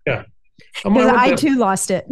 [0.06, 0.24] yeah.
[0.86, 2.08] I too lost it.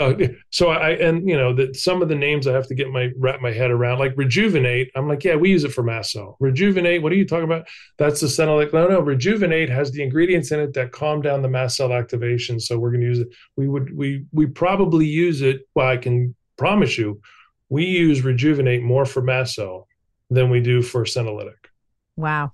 [0.00, 0.14] Uh,
[0.50, 3.10] so I and you know that some of the names I have to get my
[3.16, 4.90] wrap my head around, like rejuvenate.
[4.94, 6.36] I'm like, yeah, we use it for mast cell.
[6.40, 7.02] Rejuvenate.
[7.02, 7.68] What are you talking about?
[7.98, 8.72] That's the senolytic.
[8.72, 9.00] No, no.
[9.00, 12.58] Rejuvenate has the ingredients in it that calm down the mast cell activation.
[12.58, 13.28] So we're going to use it.
[13.56, 15.68] We would we we probably use it.
[15.74, 17.20] Well, I can promise you,
[17.68, 19.86] we use rejuvenate more for mast cell
[20.30, 21.68] than we do for senolytic.
[22.16, 22.52] Wow.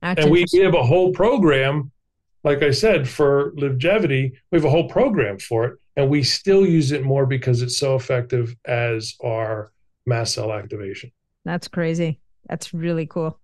[0.00, 1.90] That's and we, we have a whole program
[2.44, 6.64] like I said, for longevity, we have a whole program for it and we still
[6.64, 9.72] use it more because it's so effective as our
[10.06, 11.10] mast cell activation.
[11.44, 12.20] That's crazy.
[12.48, 13.40] That's really cool.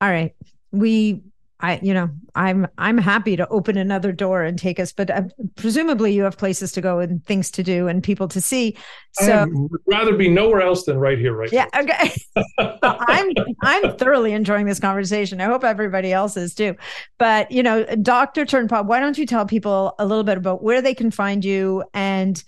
[0.00, 0.36] All right.
[0.70, 1.22] We
[1.66, 5.22] I, you know, I'm I'm happy to open another door and take us, but uh,
[5.56, 8.76] presumably you have places to go and things to do and people to see.
[9.14, 9.48] So I'd
[9.88, 11.50] rather be nowhere else than right here, right?
[11.50, 11.66] Yeah.
[11.74, 11.80] Now.
[11.80, 12.14] Okay.
[12.82, 13.32] I'm
[13.62, 15.40] I'm thoroughly enjoying this conversation.
[15.40, 16.76] I hope everybody else is too.
[17.18, 18.46] But you know, Dr.
[18.46, 21.82] Turnpaugh, why don't you tell people a little bit about where they can find you
[21.92, 22.44] and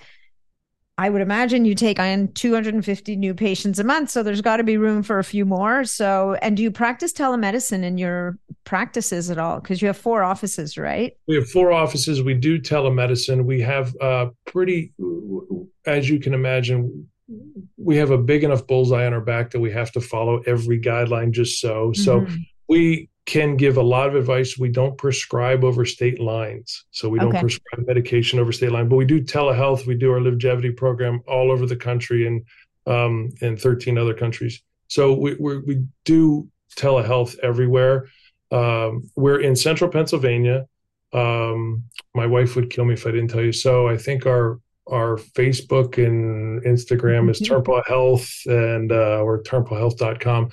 [0.99, 4.11] I would imagine you take on 250 new patients a month.
[4.11, 5.85] So there's got to be room for a few more.
[5.85, 9.61] So, and do you practice telemedicine in your practices at all?
[9.61, 11.17] Because you have four offices, right?
[11.29, 12.21] We have four offices.
[12.21, 13.45] We do telemedicine.
[13.45, 14.93] We have uh, pretty,
[15.87, 17.09] as you can imagine,
[17.77, 20.81] we have a big enough bullseye on our back that we have to follow every
[20.81, 21.93] guideline just so.
[21.93, 22.03] Mm-hmm.
[22.03, 22.27] So
[22.69, 24.57] we can give a lot of advice.
[24.57, 26.87] We don't prescribe over state lines.
[26.93, 29.87] So we don't prescribe medication over state line, but we do telehealth.
[29.87, 32.43] We do our longevity program all over the country and
[32.87, 34.63] um, in 13 other countries.
[34.87, 38.07] So we, we, we do telehealth everywhere.
[38.51, 40.67] Um, we're in central Pennsylvania.
[41.13, 41.85] Um,
[42.15, 43.53] my wife would kill me if I didn't tell you.
[43.53, 44.59] So I think our
[44.91, 47.93] our Facebook and Instagram is mm-hmm.
[47.93, 50.49] Health and uh, or turnpaughhealth.com.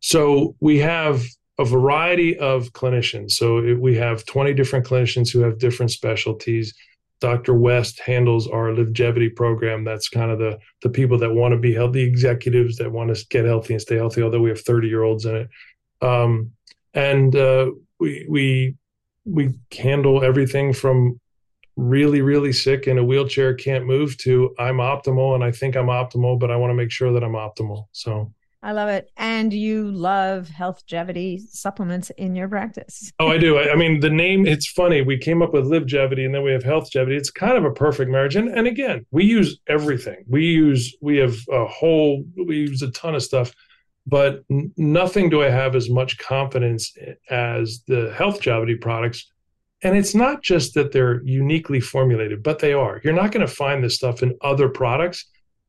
[0.00, 1.22] So we have
[1.58, 3.32] a variety of clinicians.
[3.32, 6.74] So it, we have 20 different clinicians who have different specialties.
[7.20, 7.54] Dr.
[7.54, 9.84] West handles our longevity program.
[9.84, 13.26] That's kind of the the people that want to be healthy, executives that want to
[13.28, 14.22] get healthy and stay healthy.
[14.22, 15.48] Although we have 30 year olds in it,
[16.02, 16.52] um,
[16.92, 18.76] and uh, we we
[19.24, 21.18] we handle everything from
[21.76, 25.86] really really sick in a wheelchair can't move to I'm optimal and I think I'm
[25.86, 27.86] optimal, but I want to make sure that I'm optimal.
[27.92, 28.32] So
[28.66, 29.12] I love it.
[29.16, 33.12] And you love healthgevity supplements in your practice.
[33.20, 33.58] oh, I do.
[33.58, 35.02] I, I, mean, the name, it's funny.
[35.02, 37.16] We came up with livegevity and then we have healthgevity.
[37.16, 38.34] It's kind of a perfect marriage.
[38.34, 40.24] And, and again, we use everything.
[40.26, 43.52] We use, we have a whole, we use a ton of stuff,
[44.04, 46.92] but n- nothing do I have as much confidence
[47.30, 49.30] as the healthgevity products.
[49.84, 53.00] And it's not just that they're uniquely formulated, but they are.
[53.04, 55.24] You're not going to find this stuff in other products.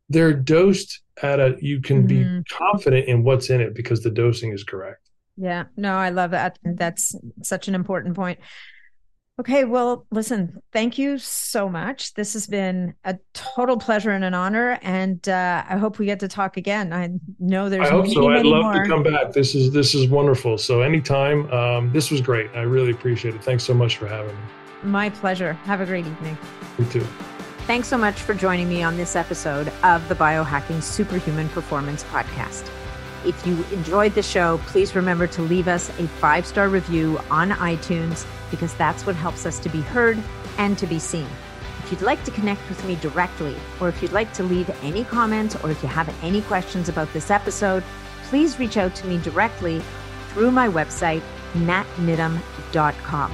[0.10, 2.08] They're dosed at a you can mm.
[2.08, 2.40] be mm-hmm.
[2.52, 5.10] confident in what's in it because the dosing is correct.
[5.36, 6.58] Yeah, no, I love that.
[6.64, 8.40] That's such an important point.
[9.40, 12.16] Okay, well, listen, thank you so much.
[12.16, 16.22] This has been a total pleasure and an honor, and uh, I hope we get
[16.22, 16.92] to talk again.
[16.92, 17.88] I know there's.
[17.88, 18.32] I hope many, so.
[18.32, 18.82] I'd love more.
[18.82, 19.34] to come back.
[19.34, 20.58] This is this is wonderful.
[20.58, 22.50] So anytime, um, this was great.
[22.56, 23.44] I really appreciate it.
[23.44, 24.42] Thanks so much for having me.
[24.82, 25.54] My pleasure.
[25.54, 26.36] Have a great evening.
[26.80, 27.08] You too.
[27.68, 32.72] Thanks so much for joining me on this episode of the Biohacking Superhuman Performance Podcast.
[33.26, 37.50] If you enjoyed the show, please remember to leave us a five star review on
[37.50, 40.18] iTunes because that's what helps us to be heard
[40.58, 41.28] and to be seen.
[41.84, 45.04] If you'd like to connect with me directly, or if you'd like to leave any
[45.04, 47.84] comments, or if you have any questions about this episode,
[48.30, 49.82] please reach out to me directly
[50.30, 51.22] through my website,
[51.52, 53.34] natniddam.com.